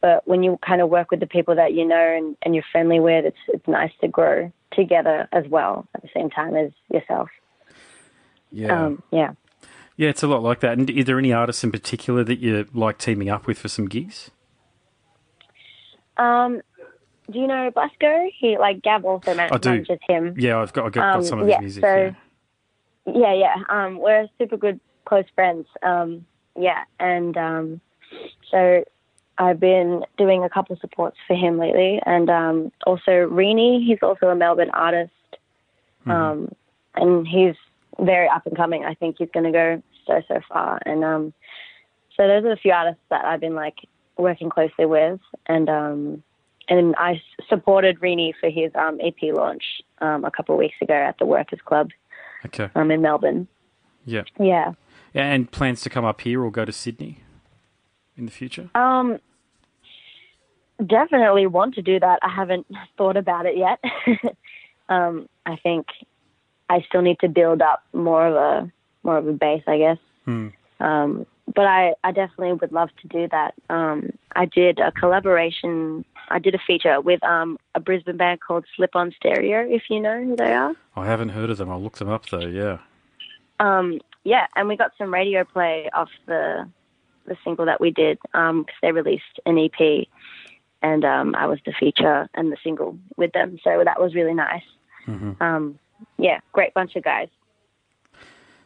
[0.00, 2.64] but when you kind of work with the people that you know and, and you're
[2.72, 6.72] friendly with, it's it's nice to grow together as well at the same time as
[6.92, 7.28] yourself.
[8.50, 8.86] Yeah.
[8.86, 9.32] Um, yeah.
[10.02, 10.76] Yeah, it's a lot like that.
[10.76, 13.86] And is there any artists in particular that you like teaming up with for some
[13.86, 14.32] gigs?
[16.16, 16.60] Um,
[17.30, 18.28] do you know Blasco?
[18.36, 19.70] He like Gav also man- I do.
[19.70, 20.34] manages him.
[20.36, 21.84] Yeah, I've got, I've got, Um, some of yeah, his music.
[21.84, 21.96] so-
[23.06, 23.12] yeah.
[23.14, 23.54] Yeah, yeah.
[23.68, 25.68] Um, we're super good close friends.
[25.84, 26.26] Um,
[26.58, 27.80] yeah, and um,
[28.50, 28.82] so
[29.38, 33.86] I've been doing a couple supports for him lately, and um, also Rini.
[33.86, 35.12] He's also a Melbourne artist,
[36.06, 36.52] um,
[36.96, 37.54] and he's
[38.00, 38.84] very up and coming.
[38.84, 41.32] I think he's going to go so so far, and um,
[42.16, 43.76] so those are the few artists that I've been like
[44.18, 46.22] working closely with, and um,
[46.68, 49.62] and I supported Rini for his um, EP launch
[50.00, 51.90] um, a couple of weeks ago at the Workers Club
[52.44, 52.70] Okay.
[52.74, 53.48] um, in Melbourne.
[54.04, 54.22] Yeah.
[54.38, 54.72] Yeah.
[55.14, 57.18] And plans to come up here or go to Sydney
[58.16, 58.70] in the future?
[58.74, 59.18] Um,
[60.84, 62.18] definitely want to do that.
[62.22, 63.80] I haven't thought about it yet.
[64.88, 65.86] um, I think
[66.68, 69.98] I still need to build up more of a more of a base, I guess.
[70.24, 70.48] Hmm.
[70.80, 73.54] Um, but I, I definitely would love to do that.
[73.68, 76.04] Um, I did a collaboration.
[76.28, 80.00] I did a feature with um, a Brisbane band called Slip On Stereo, if you
[80.00, 80.74] know who they are.
[80.96, 81.70] I haven't heard of them.
[81.70, 82.46] I'll look them up though.
[82.46, 82.78] Yeah.
[83.60, 86.68] Um, yeah, and we got some radio play off the
[87.24, 90.08] the single that we did because they released an EP,
[90.82, 93.58] and um, I was the feature and the single with them.
[93.62, 94.64] So that was really nice.
[95.40, 95.78] Um,
[96.18, 97.28] yeah, great bunch of guys.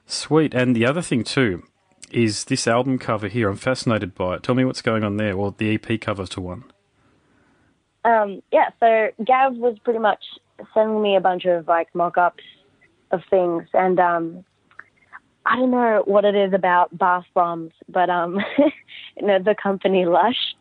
[0.06, 0.54] Sweet.
[0.54, 1.64] And the other thing too
[2.12, 3.48] is this album cover here.
[3.50, 4.42] I'm fascinated by it.
[4.42, 6.64] Tell me what's going on there, or the EP cover to one.
[8.04, 10.22] Um, yeah, so Gav was pretty much
[10.72, 12.44] sending me a bunch of like mock-ups
[13.10, 14.44] of things, and um,
[15.44, 20.06] I don't know what it is about bath bombs, but um, you know the company
[20.06, 20.54] Lush.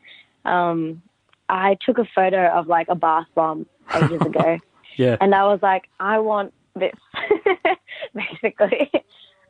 [0.43, 1.03] Um,
[1.47, 4.57] I took a photo of like a bath bomb ages ago,
[4.97, 5.17] Yeah.
[5.21, 6.95] and I was like, I want this,
[8.15, 8.91] basically.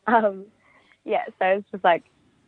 [0.26, 0.46] um,
[1.04, 2.04] yeah, so it's just like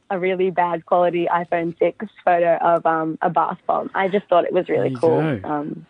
[0.09, 3.91] a really bad quality iPhone 6 photo of um, a bath bomb.
[3.93, 5.39] I just thought it was really cool.
[5.43, 5.85] Um,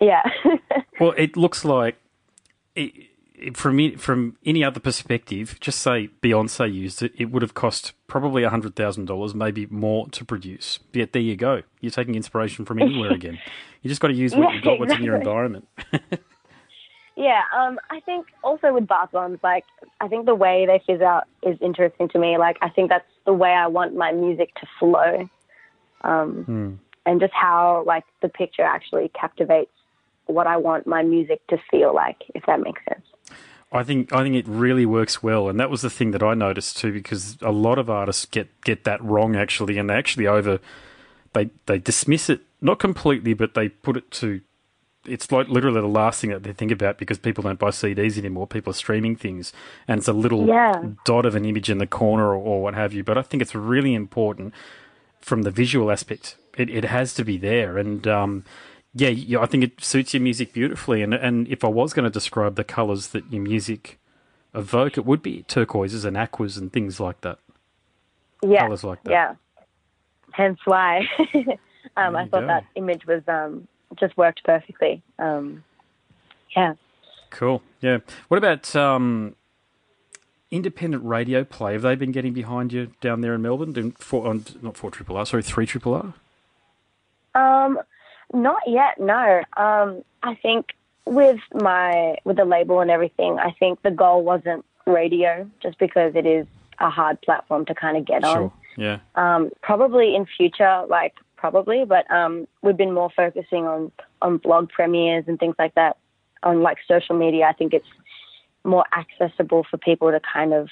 [0.00, 0.22] yeah.
[0.98, 1.96] Well, it looks like
[2.74, 2.90] it,
[3.34, 7.92] it, from from any other perspective, just say Beyonce used it, it would have cost
[8.06, 10.78] probably hundred thousand dollars, maybe more to produce.
[10.94, 11.64] Yet there you go.
[11.82, 13.38] You're taking inspiration from anywhere again.
[13.82, 15.68] You just got to use what Yeah, you've got, what's in your environment.
[17.16, 19.64] Yeah, um, I think also with bath bombs, like
[20.00, 22.36] I think the way they fizz out is interesting to me.
[22.36, 25.28] Like I think that's the way I want my music to flow,
[26.02, 29.70] um, and just how like the picture actually captivates
[30.26, 33.06] what I want my music to feel like, if that makes sense.
[33.72, 36.34] I think I think it really works well, and that was the thing that I
[36.34, 40.26] noticed too, because a lot of artists get get that wrong actually, and they actually
[40.26, 40.60] over
[41.32, 44.42] they they dismiss it not completely, but they put it to
[45.08, 48.18] it's like literally the last thing that they think about because people don't buy CDs
[48.18, 48.46] anymore.
[48.46, 49.52] People are streaming things,
[49.88, 50.72] and it's a little Yeah.
[51.04, 53.04] dot of an image in the corner or, or what have you.
[53.04, 54.54] But I think it's really important
[55.20, 56.36] from the visual aspect.
[56.56, 58.44] It, it has to be there, and um,
[58.94, 61.02] yeah, yeah, I think it suits your music beautifully.
[61.02, 63.98] And and if I was going to describe the colours that your music
[64.54, 67.38] evoke, it would be turquoises and aquas and things like that.
[68.42, 69.10] Yeah, Colours like that.
[69.10, 69.34] yeah.
[70.32, 71.00] Hence why
[71.96, 72.46] um, I thought go.
[72.46, 73.66] that image was um,
[73.98, 75.02] just worked perfectly.
[75.18, 75.64] Um,
[76.56, 76.74] yeah.
[77.30, 77.62] Cool.
[77.80, 77.98] Yeah.
[78.28, 79.36] What about um,
[80.50, 81.74] independent radio play?
[81.74, 83.72] Have they been getting behind you down there in Melbourne?
[83.72, 86.14] Doing four, on, not four triple R, sorry, three triple R.
[87.34, 87.78] Um,
[88.32, 88.98] not yet.
[88.98, 89.42] No.
[89.56, 90.72] Um, I think
[91.04, 96.14] with my with the label and everything, I think the goal wasn't radio, just because
[96.14, 96.46] it is
[96.78, 98.50] a hard platform to kind of get on.
[98.76, 98.98] Yeah.
[99.14, 104.68] Um, probably in future, like probably, but um, we've been more focusing on on blog
[104.68, 105.96] premieres and things like that
[106.42, 107.46] on like social media.
[107.46, 107.86] I think it's
[108.64, 110.68] more accessible for people to kind of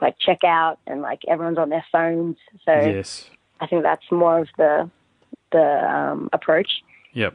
[0.00, 2.36] like check out and like everyone's on their phones.
[2.64, 3.30] So Yes.
[3.60, 4.90] I think that's more of the
[5.50, 6.82] the um, approach.
[7.14, 7.34] Yep.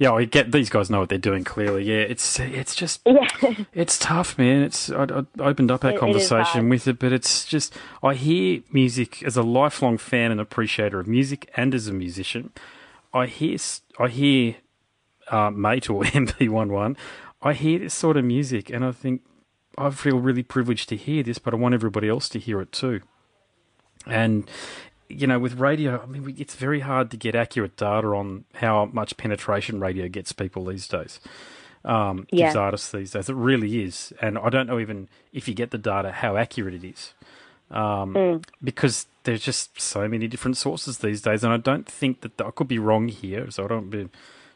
[0.00, 1.82] Yeah, I get these guys know what they're doing clearly.
[1.84, 3.26] Yeah, it's it's just Yeah.
[3.74, 4.62] it's tough, man.
[4.62, 6.68] It's I, I opened up our It- it conversation hard.
[6.70, 11.06] with it, but it's just I hear music as a lifelong fan and appreciator of
[11.08, 12.52] music, and as a musician,
[13.12, 13.58] I hear
[13.98, 14.56] I hear
[15.30, 16.96] uh, mate or MP11.
[17.42, 19.22] I hear this sort of music, and I think
[19.76, 22.70] I feel really privileged to hear this, but I want everybody else to hear it
[22.72, 23.00] too.
[24.06, 24.48] And
[25.08, 28.86] you know, with radio, I mean, it's very hard to get accurate data on how
[28.86, 31.20] much penetration radio gets people these days.
[31.84, 33.28] Um, gives artists these days.
[33.30, 36.74] It really is, and I don't know even if you get the data how accurate
[36.74, 37.14] it is,
[37.70, 38.14] um,
[38.62, 42.50] because there's just so many different sources these days, and I don't think that I
[42.50, 44.08] could be wrong here, so I don't be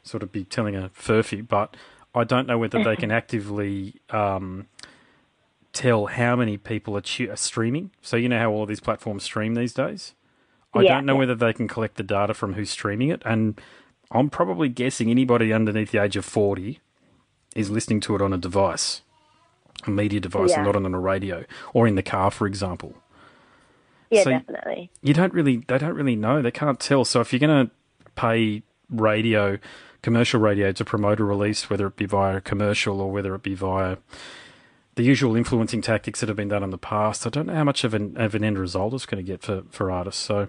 [0.02, 1.76] sort of be telling a furphy, but
[2.14, 4.66] I don't know whether they can actively um,
[5.72, 7.92] tell how many people are, tu- are streaming.
[8.02, 10.12] So you know how all of these platforms stream these days.
[10.74, 11.18] I Yeah, don't know yeah.
[11.20, 13.60] whether they can collect the data from who's streaming it, and
[14.10, 16.80] I'm probably guessing anybody underneath the age of forty
[17.54, 19.02] is listening to it on a device,
[19.86, 22.94] a media device, and not on a radio or in the car, for example.
[24.10, 24.90] Yeah, So- definitely.
[25.02, 26.40] You don't really, they don't really know.
[26.42, 27.04] They can't tell.
[27.04, 27.72] So if you're going to
[28.14, 29.58] pay radio,
[30.02, 33.42] commercial radio, to promote a release, whether it be via a commercial or whether it
[33.42, 33.96] be via
[34.94, 37.64] the usual influencing tactics that have been done in the past, I don't know how
[37.64, 40.22] much of an of an end result it's going to get for, for artists.
[40.22, 40.48] So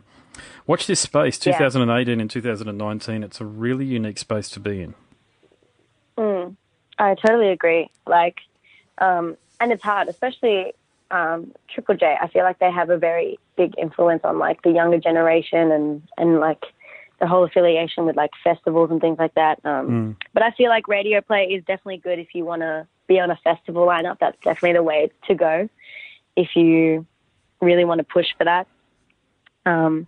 [0.67, 1.57] watch this space, Yeah.
[1.57, 3.23] 2018 and 2019.
[3.23, 4.95] It's a really unique space to be in.
[6.99, 7.89] I totally agree.
[8.05, 8.37] Like,
[8.99, 10.73] um, and it's hard, especially
[11.09, 12.15] um, Triple J.
[12.21, 16.01] I feel like they have a very big influence on like the younger generation and
[16.17, 16.63] and like
[17.19, 19.59] the whole affiliation with like festivals and things like that.
[19.65, 23.19] Um, But I feel like radio play is definitely good if you want to be
[23.19, 24.17] on a festival lineup.
[24.19, 25.69] That's definitely the way to go
[26.35, 27.05] if you
[27.61, 28.67] really want to push for that.
[29.65, 30.07] Um,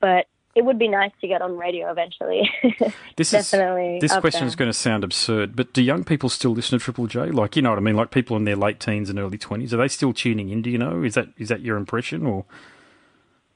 [0.00, 2.50] but it would be nice to get on radio eventually.
[3.16, 4.48] This Definitely is this question there.
[4.48, 7.32] is going to sound absurd, but do young people still listen to Triple J?
[7.32, 7.96] Like you know what I mean?
[7.96, 10.62] Like people in their late teens and early twenties, are they still tuning in?
[10.62, 11.02] Do you know?
[11.02, 12.44] Is that is that your impression or?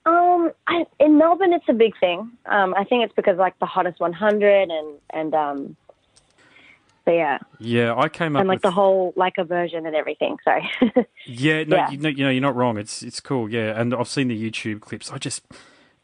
[0.04, 2.28] Um, I, in Melbourne, it's a big thing.
[2.46, 5.76] Um, I think it's because like the hottest 100 and and um,
[7.04, 9.96] but yeah, Yeah, I came up and like with the whole like a version and
[9.96, 10.36] everything.
[10.44, 10.68] Sorry.
[11.26, 11.90] yeah, no, yeah.
[11.90, 12.78] You, know, you know, you're not wrong.
[12.78, 13.50] It's it's cool.
[13.50, 15.10] Yeah, and I've seen the YouTube clips.
[15.10, 15.42] I just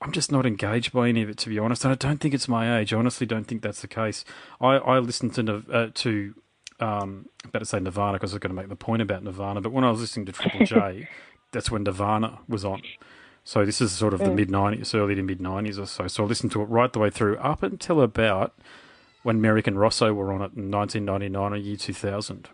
[0.01, 2.35] I'm just not engaged by any of it to be honest, and I don't think
[2.35, 2.93] it's my age.
[2.93, 4.25] I honestly don't think that's the case.
[4.61, 6.35] I I listened to uh, to
[6.81, 9.25] um, I'm about to say Nirvana because I was going to make the point about
[9.25, 11.09] Nirvana, but when I was listening to Triple J,
[11.53, 12.83] that's when Nirvana was on.
[13.45, 16.07] So this is sort of the mid '90s, early to mid '90s or so.
[16.07, 18.55] So I listened to it right the way through up until about
[19.29, 22.49] when Merrick and Rosso were on it in 1999 or year 2000.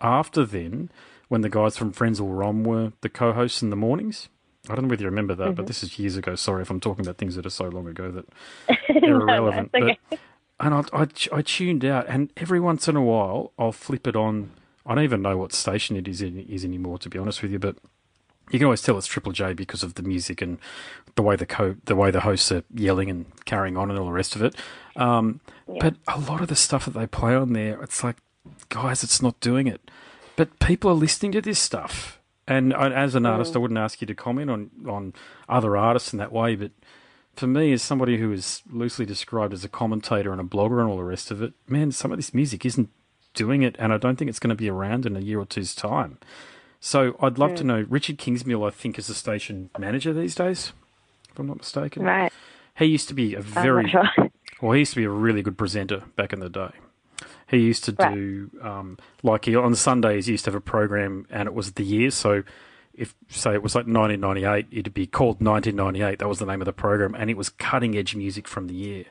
[0.00, 0.90] After then,
[1.28, 4.30] when the guys from Frenzal Rhomb were the co-hosts in the mornings,
[4.70, 5.64] I don't know whether you remember that, but mm-hmm.
[5.66, 6.34] this is years ago.
[6.34, 8.26] Sorry if I'm talking about things that are so long ago that
[9.02, 9.68] they're irrelevant.
[9.74, 9.98] it's okay.
[10.08, 10.18] But
[10.60, 14.16] and I, I I tuned out, and every once in a while I'll flip it
[14.16, 14.52] on.
[14.86, 17.58] I don't even know what station it is is anymore, to be honest with you,
[17.58, 17.76] but
[18.50, 20.58] you can always tell it's Triple J because of the music and
[21.16, 24.06] the way the co- the way the hosts are yelling and carrying on and all
[24.06, 24.54] the rest of it.
[24.96, 28.16] Um, But a lot of the stuff that they play on there, it's like,
[28.68, 29.90] guys, it's not doing it.
[30.36, 34.06] But people are listening to this stuff, and as an artist, I wouldn't ask you
[34.06, 35.14] to comment on on
[35.48, 36.72] other artists in that way, but.
[37.36, 40.88] For me, as somebody who is loosely described as a commentator and a blogger and
[40.88, 42.90] all the rest of it, man, some of this music isn't
[43.34, 45.44] doing it, and I don't think it's going to be around in a year or
[45.44, 46.18] two's time.
[46.86, 47.86] So I'd love to know.
[47.88, 50.74] Richard Kingsmill, I think, is the station manager these days,
[51.30, 52.02] if I'm not mistaken.
[52.02, 52.30] right.
[52.76, 54.04] He used to be a I'm very sure.
[54.60, 54.72] well.
[54.72, 56.72] He used to be a really good presenter back in the day.
[57.48, 58.14] He used to Right.
[58.14, 60.26] do um, like he, on Sundays.
[60.26, 62.10] He used to have a program, and it was the year.
[62.10, 62.42] So
[62.96, 66.18] if say it was like 1998, it'd be called 1998.
[66.18, 68.74] That was the name of the program, and it was cutting edge music from the
[68.74, 69.06] year.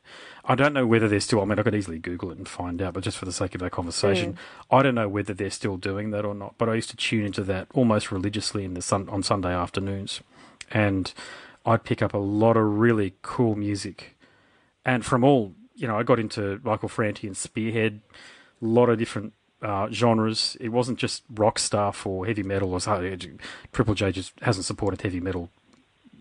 [0.45, 1.41] I don't know whether they're still.
[1.41, 3.55] I mean, I could easily Google it and find out, but just for the sake
[3.55, 4.37] of our conversation, mm.
[4.77, 6.55] I don't know whether they're still doing that or not.
[6.57, 10.21] But I used to tune into that almost religiously in the sun on Sunday afternoons,
[10.71, 11.13] and
[11.65, 14.17] I'd pick up a lot of really cool music,
[14.85, 18.01] and from all you know, I got into Michael Franti and Spearhead,
[18.61, 19.33] a lot of different
[19.63, 20.58] uh, genres.
[20.62, 23.39] It wasn't just rock stuff or heavy metal or something.
[23.71, 25.49] Triple J just hasn't supported heavy metal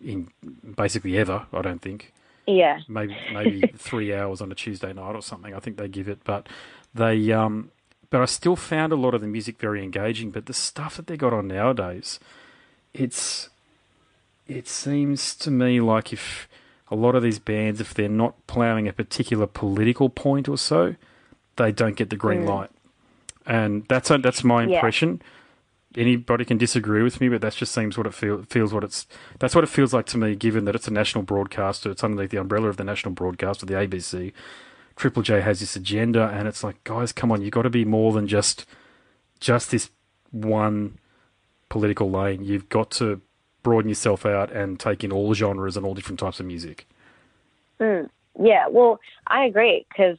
[0.04, 0.28] in
[0.76, 1.46] basically ever.
[1.52, 2.12] I don't think
[2.46, 2.80] Yeah.
[2.88, 5.54] maybe maybe three hours on a Tuesday night or something.
[5.54, 6.48] I think they give it, but
[6.94, 7.70] They, um,
[8.10, 10.30] but I still found a lot of the music very engaging.
[10.30, 12.20] But the stuff that they got on nowadays,
[12.94, 13.48] it's,
[14.46, 16.48] it seems to me like if
[16.90, 20.94] a lot of these bands, if they're not ploughing a particular political point or so,
[21.56, 22.70] they don't get the green light,
[23.46, 24.74] and that's that's my Yeah.
[24.76, 25.22] impression.
[25.94, 28.72] Anybody can disagree with me, but that just seems what it feel, feels.
[28.72, 29.06] What it's
[29.38, 30.34] that's what it feels like to me.
[30.34, 33.74] Given that it's a national broadcaster, it's underneath the umbrella of the national broadcaster, the
[33.74, 34.32] ABC.
[34.96, 37.84] Triple J has this agenda, and it's like, guys, come on, You've got to be
[37.84, 38.66] more than just
[39.40, 39.90] just this
[40.30, 40.98] one
[41.68, 42.42] political lane.
[42.44, 43.20] You've got to
[43.62, 46.86] broaden yourself out and take in all genres and all different types of music.
[47.80, 50.18] Yeah, well, I agree because,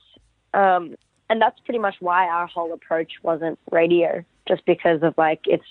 [0.54, 0.96] um,
[1.30, 5.64] and that's pretty much why our whole approach wasn't radio, just because of like it's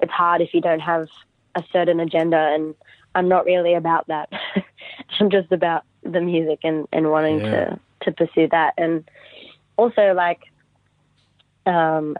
[0.00, 1.08] it's hard if you don't have
[1.54, 2.74] a certain agenda, and
[3.14, 4.28] I'm not really about that.
[5.20, 7.50] I'm just about the music and and wanting Yeah.
[7.50, 9.08] to to pursue that, and
[9.76, 10.40] also like,
[11.66, 12.16] um,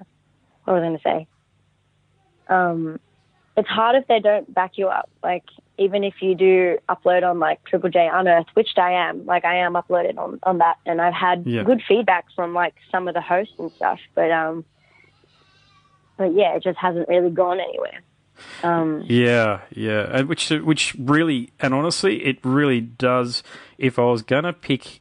[0.65, 1.27] what was I going to say?
[2.49, 3.01] Um,
[3.57, 5.11] it's hard if they don't back you up.
[5.23, 5.45] Like
[5.79, 9.59] even if you do upload on like Triple J Unearthed, which I am, like I
[9.59, 11.63] am uploaded on on that, and I've had Yeah.
[11.63, 14.01] good feedback from like some of the hosts and stuff.
[14.15, 14.65] But um,
[16.17, 18.03] but yeah, it just hasn't really gone anywhere.
[18.63, 23.43] Um, Yeah, yeah, and which which really and honestly, it really does.
[23.79, 25.01] If I was gonna pick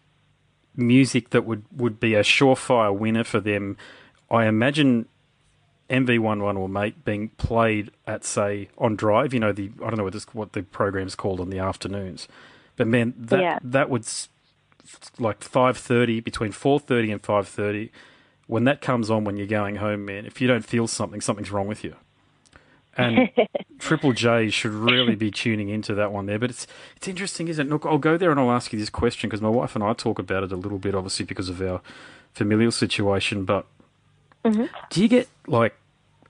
[0.75, 3.77] music that would would be a surefire winner for them,
[4.29, 5.07] I imagine
[5.89, 9.33] MVIII or Mate being played at say on Drive.
[9.33, 12.27] You know the I don't know what this what the program's called on the afternoons,
[12.75, 13.59] but man, that Yeah.
[13.63, 14.05] that would
[15.19, 17.91] like five thirty between four thirty and five thirty.
[18.47, 21.51] When that comes on when you're going home, man, if you don't feel something, something's
[21.51, 21.95] wrong with you.
[22.95, 23.29] And
[23.79, 26.39] Triple J should really be tuning into that one there.
[26.39, 27.69] But it's it's interesting, isn't it?
[27.69, 29.93] Look, I'll go there and I'll ask you this question because my wife and I
[29.93, 31.81] talk about it a little bit, obviously because of our
[32.33, 33.43] familial situation.
[33.45, 33.65] But
[34.89, 35.75] do you get like,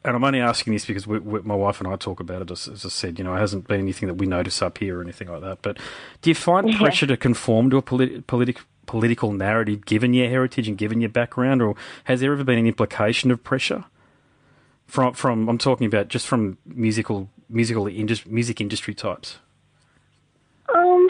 [0.04, 2.52] and I'm only asking this because we, we, my wife and I talk about it.
[2.52, 5.00] As, as I said, you know, it hasn't been anything that we notice up here
[5.00, 5.62] or anything like that.
[5.62, 5.78] But
[6.22, 10.68] do you find pressure to conform to a politi- politic political narrative given your heritage
[10.70, 11.76] and given your background, or
[12.06, 13.84] has there ever been an implication of pressure?
[14.86, 19.40] From from I'm talking about just from musical musical indus- music industry types.
[20.74, 21.10] um,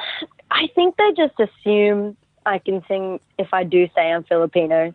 [0.49, 4.93] I think they just assume I can sing if I do say I'm Filipino,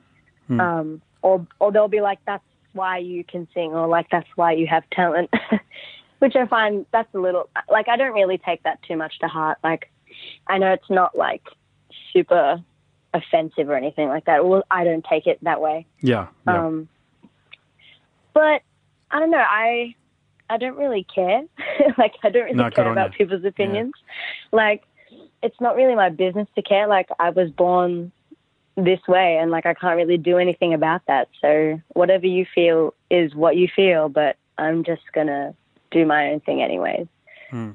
[0.50, 4.52] um, or or they'll be like, "That's why you can sing," or like, "That's why
[4.52, 5.30] you have talent,"
[6.18, 9.28] which I find that's a little like I don't really take that too much to
[9.28, 9.58] heart.
[9.64, 9.90] Like,
[10.46, 11.42] I know it's not like
[12.12, 12.62] super
[13.14, 14.46] offensive or anything like that.
[14.46, 15.86] Well, I don't take it that way.
[16.00, 16.66] Yeah, yeah.
[16.66, 16.88] Um,
[18.34, 18.62] but
[19.10, 19.38] I don't know.
[19.46, 19.94] I
[20.48, 21.42] I don't really care.
[21.98, 23.18] like I don't really No, care about you.
[23.18, 23.92] people's opinions.
[24.52, 24.82] Like
[25.42, 26.86] it's not really my business to care.
[26.86, 28.12] Like I was born
[28.76, 31.28] this way, and like I can't really do anything about that.
[31.40, 34.08] So whatever you feel is what you feel.
[34.08, 35.54] But I'm just gonna
[35.90, 37.06] do my own thing anyways.
[37.50, 37.70] Hmm.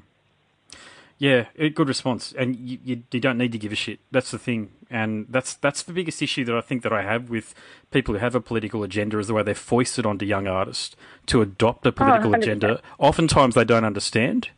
[1.18, 3.98] Yeah, eh, good response, and you, you you don't need to give a shit.
[4.12, 7.28] That's the thing, and that's that's the biggest issue that I think that I have
[7.28, 7.54] with
[7.90, 10.94] people who have a political agenda is the way they foist it onto young artists
[11.26, 12.42] to adopt a oh, political 100%.
[12.42, 12.80] agenda.
[12.98, 14.50] Oftentimes, they don't understand.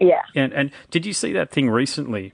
[0.00, 0.22] Yeah.
[0.34, 2.32] And and did you see that thing recently,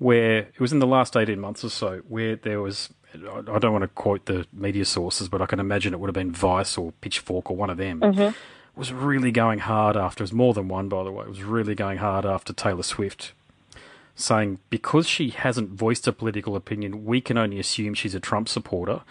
[0.00, 3.72] where it was in the last eighteen months or so, where there was I don't
[3.72, 6.76] want to quote the media sources, but I can imagine it would have been Vice
[6.76, 8.00] or Pitchfork or one of them.
[8.00, 8.36] Mm-hmm.
[8.76, 10.22] Was really going hard after.
[10.22, 11.24] It was more than one, by the way.
[11.24, 13.32] It was really going hard after Taylor Swift,
[14.14, 18.48] saying because she hasn't voiced a political opinion, we can only assume she's a Trump
[18.48, 19.02] supporter.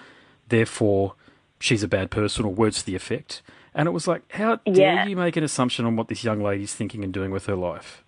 [0.48, 1.14] Therefore,
[1.60, 3.42] she's a bad person, or words to the effect.
[3.76, 5.06] And it was like, how dare Yeah.
[5.06, 8.02] you make an assumption on what this young lady's thinking and doing with her life?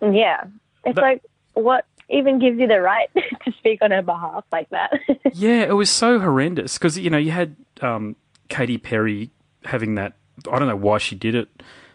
[0.00, 0.44] Yeah.
[0.84, 1.22] It's But- like
[1.54, 3.08] what even gives you the right
[3.44, 4.92] to speak on her behalf like that?
[5.34, 8.16] Yeah, it was so horrendous because you know you had um,
[8.48, 9.30] Katy Perry
[9.64, 10.12] having that.
[10.50, 11.48] I don't know why she did it.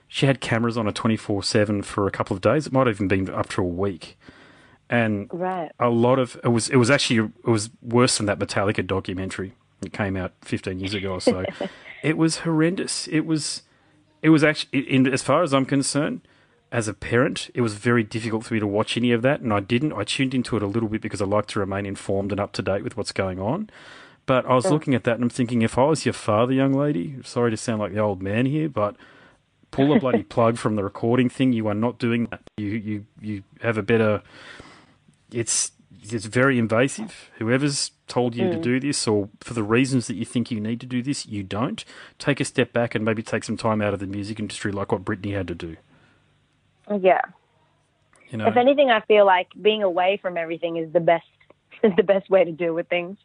[0.07, 2.65] She had cameras on her twenty four seven for a couple of days.
[2.65, 4.17] It might have even been up to a week,
[4.89, 5.71] and right.
[5.79, 6.67] a lot of it was.
[6.69, 9.53] It was actually it was worse than that Metallica documentary.
[9.83, 11.45] It came out fifteen years ago or so.
[12.03, 13.07] it was horrendous.
[13.07, 13.61] It was.
[14.23, 16.21] It was actually, in, as far as I'm concerned,
[16.71, 19.53] as a parent, it was very difficult for me to watch any of that, and
[19.53, 19.93] I didn't.
[19.93, 22.51] I tuned into it a little bit because I like to remain informed and up
[22.53, 23.69] to date with what's going on.
[24.27, 26.73] But I was looking at that and I'm thinking, if I was your father, young
[26.73, 28.97] lady, sorry to sound like the old man here, but
[29.71, 31.53] pull a bloody plug from the recording thing.
[31.53, 32.41] You are not doing that.
[32.57, 34.21] You you you have a better.
[35.31, 35.71] It's
[36.03, 37.31] it's very invasive.
[37.37, 38.61] Whoever's told you to hmm.
[38.61, 41.41] do this, or for the reasons that you think you need to do this, you
[41.43, 41.85] don't.
[42.19, 44.91] Take a step back and maybe take some time out of the music industry, like
[44.91, 45.77] what Britney had to do.
[46.89, 47.21] Yeah.
[48.29, 51.25] You know, If anything, I feel like being away from everything is the best
[51.83, 53.17] is the best way to deal with things.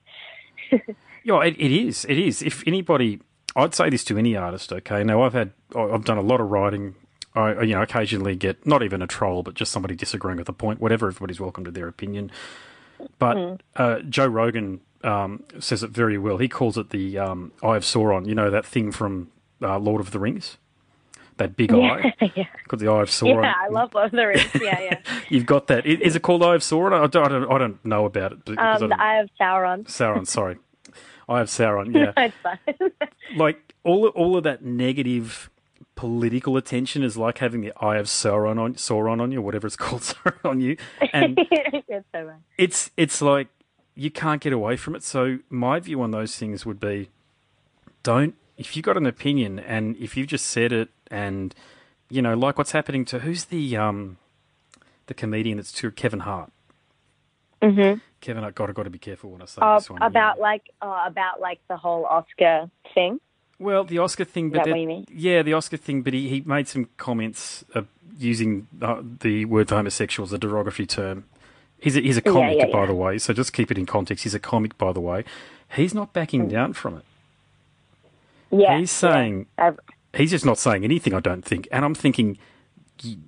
[1.24, 2.04] Yeah, it, it is.
[2.06, 2.42] It is.
[2.42, 3.20] If anybody,
[3.54, 4.72] I'd say this to any artist.
[4.72, 6.94] Okay, now I've had, I've done a lot of writing.
[7.34, 10.52] I, you know, occasionally get not even a troll, but just somebody disagreeing with the
[10.52, 10.80] point.
[10.80, 12.30] Whatever, everybody's welcome to their opinion.
[13.18, 13.60] But mm.
[13.76, 16.36] uh, Joe Rogan um, says it very well.
[16.38, 18.26] He calls it the um, Eye of Sauron.
[18.26, 19.30] You know that thing from
[19.62, 20.58] uh, Lord of the Rings,
[21.38, 22.14] that big eye.
[22.34, 23.42] Yeah, got the Eye of Sauron.
[23.42, 24.50] Yeah, I love Lord of the Rings.
[24.54, 24.98] Yeah, yeah.
[25.28, 25.84] You've got that.
[25.86, 26.92] Is it called Eye of Sauron?
[26.92, 28.58] I don't, I don't, I don't know about it.
[28.58, 29.84] Um, the Eye of Sauron.
[29.84, 30.58] Sauron, sorry.
[31.28, 31.94] Eye of Sauron.
[31.94, 32.30] Yeah,
[33.36, 35.50] like all all of that negative
[35.94, 39.76] political attention is like having the eye of Sauron on Sauron on you, whatever it's
[39.76, 40.76] called, Sauron on you,
[41.12, 41.38] and
[42.58, 43.48] it's it's like
[43.94, 45.02] you can't get away from it.
[45.02, 47.10] So my view on those things would be,
[48.02, 48.34] don't
[48.64, 51.54] if you got an opinion and if you've just said it and
[52.08, 54.18] you know like what's happening to who's the um
[55.06, 56.50] the comedian that's to Kevin Hart.
[57.60, 57.98] Mm-hmm.
[58.20, 60.02] Kevin, I've got to, got to be careful when I say uh, this one.
[60.02, 60.42] About here.
[60.42, 63.20] like uh, about like the whole Oscar thing.
[63.58, 66.02] Well, the Oscar thing, but that, yeah, the Oscar thing.
[66.02, 67.82] But he, he made some comments uh,
[68.18, 71.24] using uh, the word for homosexuals, a derogatory term.
[71.78, 73.18] He's a, he's a comic, yeah, yeah, by the way.
[73.18, 74.24] So just keep it in context.
[74.24, 75.24] He's a comic, by the way.
[75.74, 76.50] He's not backing mm.
[76.50, 77.04] down from it.
[78.52, 79.46] Yeah, he's saying
[80.14, 81.14] he's just not saying anything.
[81.14, 81.68] I don't think.
[81.72, 82.38] And I'm thinking,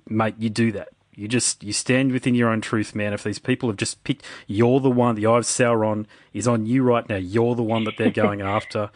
[0.07, 0.89] mate, you do that.
[1.13, 3.13] You just you stand within your own truth, man.
[3.13, 5.15] If these people have just picked, you're the one.
[5.15, 7.15] The eye of Sauron is on you right now.
[7.15, 8.89] You're the one that they're going after.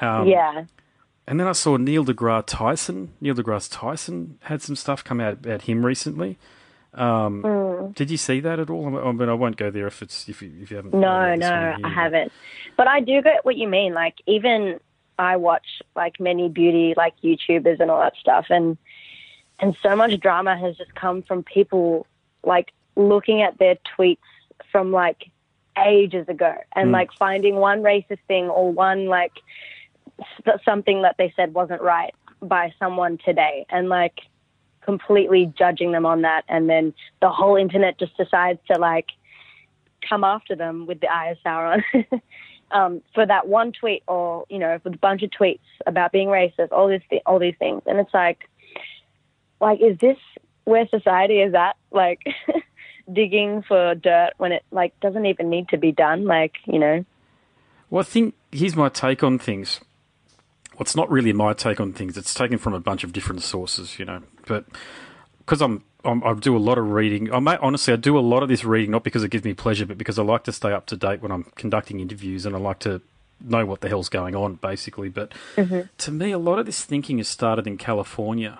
[0.00, 0.64] Um, yeah.
[1.26, 3.12] And then I saw Neil deGrasse Tyson.
[3.20, 6.36] Neil deGrasse Tyson had some stuff come out about him recently.
[6.94, 7.94] Um, mm.
[7.94, 8.98] Did you see that at all?
[8.98, 10.94] I mean, I won't go there if it's if you, if you haven't.
[10.94, 12.32] No, no, I haven't.
[12.76, 13.94] But I do get what you mean.
[13.94, 14.80] Like even
[15.22, 18.76] I watch like many beauty like YouTubers and all that stuff, and
[19.58, 22.06] and so much drama has just come from people
[22.44, 24.18] like looking at their tweets
[24.70, 25.30] from like
[25.78, 26.92] ages ago and mm.
[26.92, 29.32] like finding one racist thing or one like
[30.64, 34.20] something that they said wasn't right by someone today and like
[34.82, 39.06] completely judging them on that and then the whole internet just decides to like
[40.06, 41.82] come after them with the eye of Sauron
[42.72, 46.28] um, for that one tweet or you know for a bunch of tweets about being
[46.28, 47.82] racist all this all these things.
[47.86, 48.48] And it's like
[49.60, 50.18] like is this
[50.64, 51.76] where society is at?
[51.90, 52.20] Like
[53.12, 56.24] digging for dirt when it like doesn't even need to be done.
[56.24, 57.04] Like you know.
[57.90, 59.80] Well i think here's my take on things.
[60.80, 62.16] It's not really my take on things.
[62.16, 64.22] It's taken from a bunch of different sources, you know.
[64.46, 64.64] But
[65.38, 67.32] because I'm, I'm, i do a lot of reading.
[67.32, 69.54] I may, honestly, I do a lot of this reading not because it gives me
[69.54, 72.54] pleasure, but because I like to stay up to date when I'm conducting interviews, and
[72.56, 73.00] I like to
[73.40, 75.08] know what the hell's going on, basically.
[75.08, 75.82] But mm-hmm.
[75.96, 78.58] to me, a lot of this thinking has started in California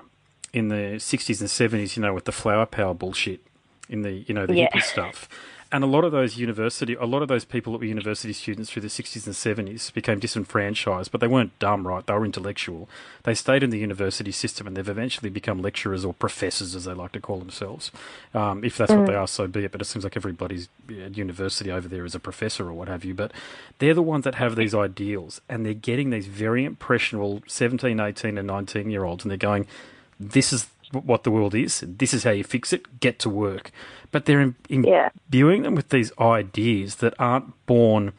[0.52, 1.96] in the 60s and 70s.
[1.96, 3.40] You know, with the flower power bullshit
[3.88, 4.68] in the you know the yeah.
[4.68, 5.28] hippie stuff
[5.72, 8.70] and a lot of those university, a lot of those people that were university students
[8.70, 12.06] through the 60s and 70s became disenfranchised, but they weren't dumb, right?
[12.06, 12.90] They were intellectual.
[13.22, 16.92] They stayed in the university system and they've eventually become lecturers or professors, as they
[16.92, 17.90] like to call themselves.
[18.34, 18.98] Um, if that's mm.
[18.98, 19.22] what they mm.
[19.22, 19.72] are, so be it.
[19.72, 20.68] But it seems like everybody's
[21.02, 23.14] at university over there is a professor or what have you.
[23.14, 23.32] But
[23.78, 28.36] they're the ones that have these ideals and they're getting these very impressionable 17, 18,
[28.36, 29.66] and 19 year olds and they're going,
[30.20, 31.84] this is what the world is.
[31.86, 33.00] This is how you fix it.
[33.00, 33.70] Get to work.
[34.10, 35.62] But they're imbuing yeah.
[35.62, 38.12] them with these ideas that aren't born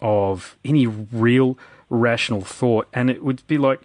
[0.00, 1.58] of any real
[1.88, 2.88] rational thought.
[2.92, 3.80] And it would be like,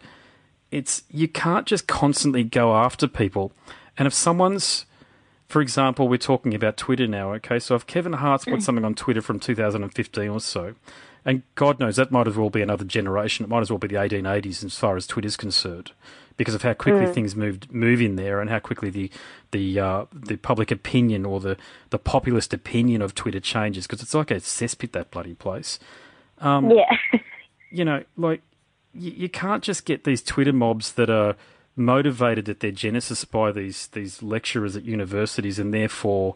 [0.72, 3.52] it's you can't just constantly go after people.
[3.98, 4.86] And if someone's,
[5.48, 7.60] for example, we're talking about Twitter now, okay?
[7.60, 8.62] So if Kevin Hart's put mm.
[8.62, 10.76] something on Twitter from 2015 or so,
[11.24, 13.46] and God knows that might as well be another generation.
[13.46, 15.92] It might as well be the 1880s as far as Twitter's concerned
[16.38, 17.14] because of how quickly mm.
[17.14, 19.10] things moved move in there and how quickly the
[19.52, 21.58] the uh, the public opinion or the,
[21.90, 25.80] the populist opinion of Twitter changes because it's like a cesspit that bloody place.
[26.40, 27.20] Um, yeah,
[27.72, 28.42] you know, like
[28.94, 31.36] you, you can't just get these Twitter mobs that are
[31.76, 36.36] motivated at their genesis by these these lecturers at universities and therefore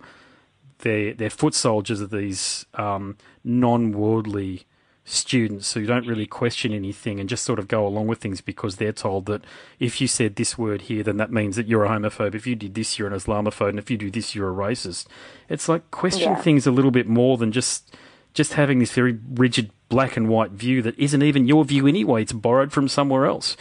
[0.79, 4.65] they're, they're foot soldiers of these um, non worldly
[5.09, 8.75] students who don't really question anything and just sort of go along with things because
[8.75, 9.43] they're told that
[9.79, 12.35] if you said this word here, then that means that you're a homophobe.
[12.35, 15.07] If you did this, you're an Islamophobe, and if you do this, you're a racist.
[15.49, 16.41] It's like question yeah.
[16.41, 17.95] things a little bit more than just
[18.33, 22.21] just having this very rigid black and white view that isn't even your view anyway.
[22.21, 23.57] It's borrowed from somewhere else.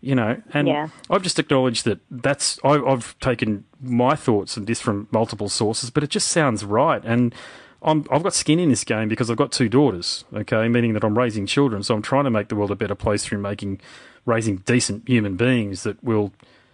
[0.00, 0.88] You know, and yeah.
[1.10, 5.90] I've just acknowledged that that's I, I've taken my thoughts and this from multiple sources,
[5.90, 7.34] but it just sounds right and
[7.82, 11.04] i have got skin in this game because I've got two daughters, okay, meaning that
[11.04, 11.82] I'm raising children.
[11.82, 13.80] So I'm trying to make the world a better place through making,
[14.26, 16.32] raising decent human beings that will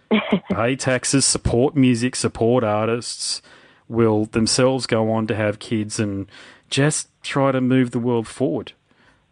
[0.51, 3.41] pay taxes, support music, support artists,
[3.87, 6.27] will themselves go on to have kids and
[6.69, 8.73] just try to move the world forward.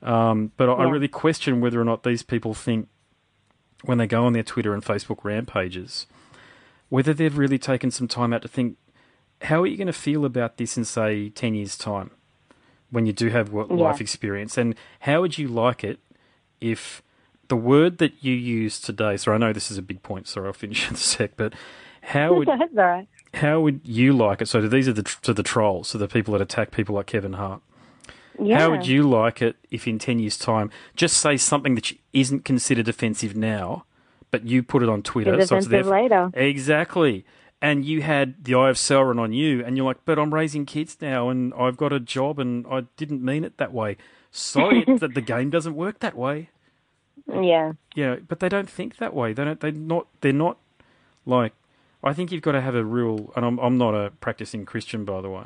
[0.04, 2.88] Um, but I, I really question whether or not these people think
[3.84, 6.06] when they go on their Twitter and Facebook rampages,
[6.90, 8.78] whether they've really taken some time out to think,
[9.44, 12.12] how are you going to feel about this in say ten years' time,
[12.92, 13.76] when you do have wo- Yeah.
[13.76, 16.00] life experience, and how would you like it
[16.62, 17.02] if
[17.50, 19.18] the word that you use today?
[19.18, 20.28] So I know this is a big point.
[20.28, 21.32] Sorry, I'll finish in a sec.
[21.38, 21.54] But
[22.02, 22.50] how would
[23.36, 24.48] how would you like it?
[24.48, 27.34] So these are the to the trolls, so the people that attack people like Kevin
[27.34, 27.62] Hart.
[28.42, 28.60] Yeah.
[28.60, 32.44] How would you like it if in 10 years' time, just say something that isn't
[32.46, 33.86] considered offensive now,
[34.32, 35.38] but you put it on Twitter?
[35.40, 35.84] It's so it's there.
[35.84, 36.32] later.
[36.34, 37.26] Exactly.
[37.64, 40.66] And you had the eye of Sauron on you, and you're like, but I'm raising
[40.66, 43.96] kids now, and I've got a job, and I didn't mean it that way.
[44.32, 46.50] Sorry that the game doesn't work that way.
[47.26, 47.72] Yeah.
[47.96, 49.32] Yeah, but they don't think that way.
[49.32, 49.60] They don't.
[49.62, 50.08] They're not.
[50.20, 50.58] They're not
[51.26, 51.54] like.
[52.04, 53.32] I think you've got to have a real.
[53.38, 53.58] And I'm.
[53.60, 55.46] I'm not a practicing Christian, by the way.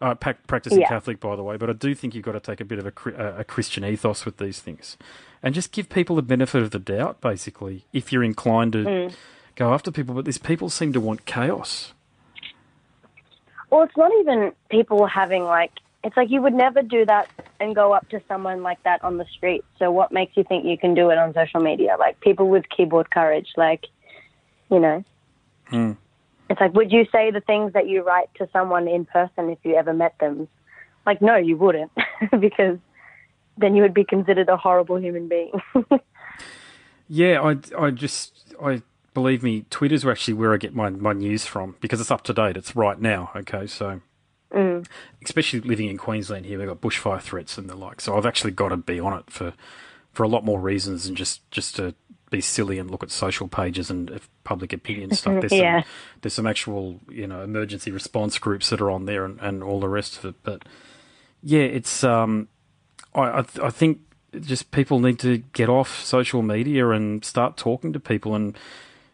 [0.00, 0.88] Uh, practicing Yeah.
[0.88, 1.56] Catholic, by the way.
[1.56, 3.84] But I do think you've got to take a bit of a, a a Christian
[3.84, 4.96] ethos with these things,
[5.40, 7.20] and just give people the benefit of the doubt.
[7.20, 9.14] Basically, if you're inclined to Mm.
[9.56, 11.92] Go after people, but these people seem to want chaos.
[13.70, 15.72] Well, it's not even people having like.
[16.02, 17.28] It's like you would never do that
[17.60, 19.64] and go up to someone like that on the street.
[19.78, 21.96] So what makes you think you can do it on social media?
[21.98, 23.86] Like people with keyboard courage, like,
[24.70, 25.02] you know.
[25.68, 25.92] Hmm.
[26.50, 29.58] It's like, would you say the things that you write to someone in person if
[29.62, 30.46] you ever met them?
[31.06, 31.90] Like, no, you wouldn't,
[32.38, 32.78] because
[33.56, 35.52] then you would be considered a horrible human being.
[37.08, 38.82] Yeah, I, I just, I
[39.14, 42.32] believe me, Twitter's actually where I get my, my news from because it's up to
[42.34, 42.56] date.
[42.56, 43.30] It's right now.
[43.36, 44.00] Okay, so
[44.52, 44.86] Mm.
[45.24, 48.00] especially living in Queensland here, we've got bushfire threats and the like.
[48.00, 49.52] So I've actually got to be on it for
[50.12, 51.92] for a lot more reasons than just just to
[52.30, 55.40] be silly and look at social pages and uh, public opinion stuff.
[55.40, 55.80] There's Yeah.
[55.82, 55.90] some
[56.20, 59.80] there's some actual you know emergency response groups that are on there and, and all
[59.80, 60.34] the rest of it.
[60.44, 60.62] But
[61.42, 62.46] yeah, it's um,
[63.12, 64.02] I I, th- I think
[64.40, 68.56] just people need to get off social media and start talking to people and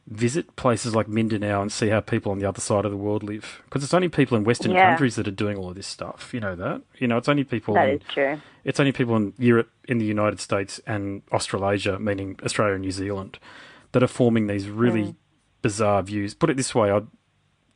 [0.06, 3.22] visit places like Mindanao and see how people on the other side of the world
[3.22, 3.62] live.
[3.64, 4.88] Because it's only people in Western Yeah.
[4.88, 6.34] countries that are doing all of this stuff.
[6.34, 6.82] You know that.
[6.98, 7.74] You know, it's only people.
[7.74, 8.40] that in, is true.
[8.64, 12.90] It's only people in Europe, in the United States, and Australasia, meaning Australia and New
[12.90, 13.38] Zealand,
[13.92, 15.16] that are forming these really Mm.
[15.62, 16.34] bizarre views.
[16.34, 17.02] Put it this way: I,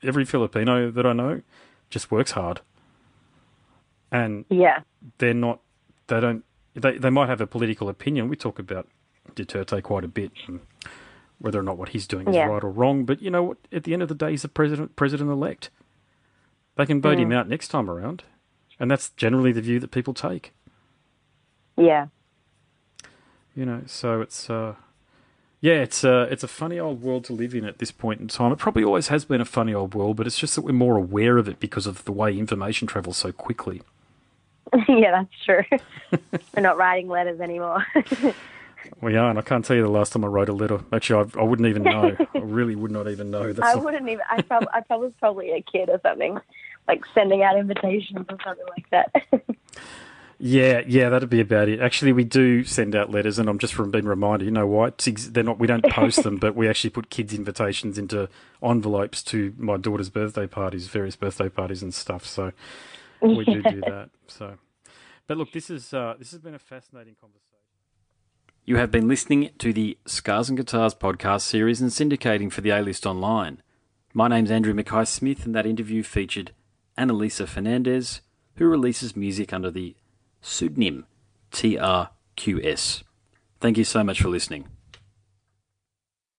[0.02, 1.42] every Filipino that I know
[1.90, 2.60] just works hard,
[4.10, 4.80] and Yeah.
[5.18, 5.60] they're not.
[6.08, 6.44] They don't.
[6.74, 8.28] They they might have a political opinion.
[8.28, 8.88] We talk about
[9.34, 10.60] Duterte quite a bit, and
[11.38, 12.46] whether or not what he's doing is Yeah.
[12.46, 13.04] right or wrong.
[13.04, 13.58] But you know, what?
[13.72, 15.70] at the end of the day, he's the president president elect.
[16.76, 17.34] They can vote him Mm.
[17.36, 18.24] out next time around,
[18.80, 20.52] and that's generally the view that people take.
[21.76, 22.06] Yeah.
[23.56, 24.74] You know, so it's uh,
[25.60, 28.28] yeah, it's uh, it's a funny old world to live in at this point in
[28.28, 28.50] time.
[28.52, 30.96] It probably always has been a funny old world, but it's just that we're more
[30.96, 33.82] aware of it because of the way information travels so quickly.
[34.88, 35.62] yeah, that's true.
[36.56, 37.86] We're not writing letters anymore.
[39.00, 40.80] We are, and I can't tell you the last time I wrote a letter.
[40.92, 42.16] Actually, I, I wouldn't even know.
[42.34, 43.52] I really would not even know.
[43.52, 44.24] That's I wouldn't even.
[44.30, 46.38] I probably, I probably was probably a kid or something,
[46.88, 49.44] like sending out invitations or something like that.
[50.38, 51.80] Yeah, yeah, that'd be about it.
[51.80, 54.44] Actually, we do send out letters, and I'm just from being reminded.
[54.44, 54.88] You know why?
[55.06, 55.58] Ex- they're not.
[55.58, 58.28] We don't post them, but we actually put kids' invitations into
[58.62, 62.26] envelopes to my daughter's birthday parties, various birthday parties and stuff.
[62.26, 62.52] So
[63.22, 64.10] we do do that.
[64.26, 64.58] So,
[65.26, 67.53] but look, this is uh, this has been a fascinating conversation.
[68.66, 72.70] You have been listening to the Scars and Guitars podcast series and syndicating for the
[72.70, 73.62] A List Online.
[74.14, 76.52] My name's Andrew Mackay Smith, and that interview featured
[76.96, 78.22] Annalisa Fernandez,
[78.56, 79.94] who releases music under the
[80.40, 81.04] pseudonym
[81.52, 83.02] TRQS.
[83.60, 84.73] Thank you so much for listening.